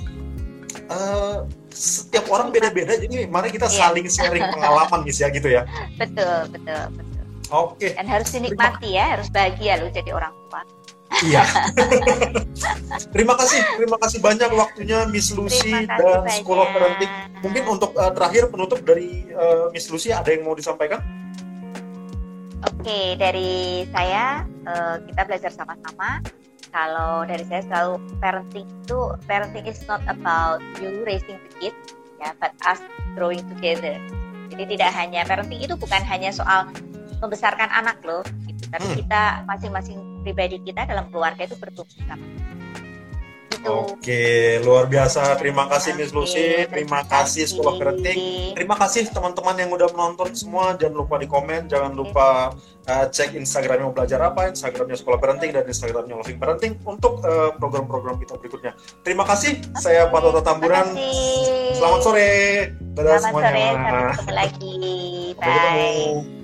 [0.90, 3.78] uh, setiap orang beda-beda jadi mari kita iya.
[3.88, 5.64] saling sharing pengalaman ya gitu ya.
[5.96, 7.24] Betul betul betul.
[7.50, 7.90] Oke.
[7.90, 7.92] Okay.
[7.98, 10.62] dan harus dinikmati ya harus bahagia loh jadi orang tua.
[11.26, 11.42] Iya.
[13.16, 17.12] Terima kasih terima kasih banyak waktunya Miss Lucy dan School of Parenting.
[17.42, 21.02] Mungkin untuk uh, terakhir penutup dari uh, Miss Lucy ada yang mau disampaikan?
[22.60, 26.20] Oke, dari saya uh, kita belajar sama-sama
[26.70, 32.36] kalau dari saya selalu parenting itu parenting is not about you raising the kids ya
[32.38, 32.82] but us
[33.18, 33.98] growing together
[34.50, 36.68] jadi tidak hanya parenting itu bukan hanya soal
[37.20, 38.98] membesarkan anak loh gitu tapi hmm.
[39.06, 42.26] kita masing-masing pribadi kita dalam keluarga itu bertumbuh sama.
[43.70, 45.36] Oke, luar biasa.
[45.36, 48.56] Terima kasih Miss Lucy, terima kasih Sekolah Parenting.
[48.56, 50.74] Terima kasih teman-teman yang udah menonton semua.
[50.80, 52.56] Jangan lupa di komen, jangan lupa
[52.88, 57.52] uh, cek Instagramnya mau belajar apa, Instagramnya Sekolah Parenting dan Instagramnya Loving Parenting untuk uh,
[57.60, 58.74] program-program kita berikutnya.
[59.04, 59.60] Terima kasih.
[59.76, 60.96] Saya Pak Toto Tamburan.
[61.76, 62.32] Selamat sore.
[62.96, 63.52] Dadah Selamat semuanya.
[63.52, 63.66] sore.
[63.70, 64.76] Sampai ketemu lagi.
[65.36, 66.39] Bye.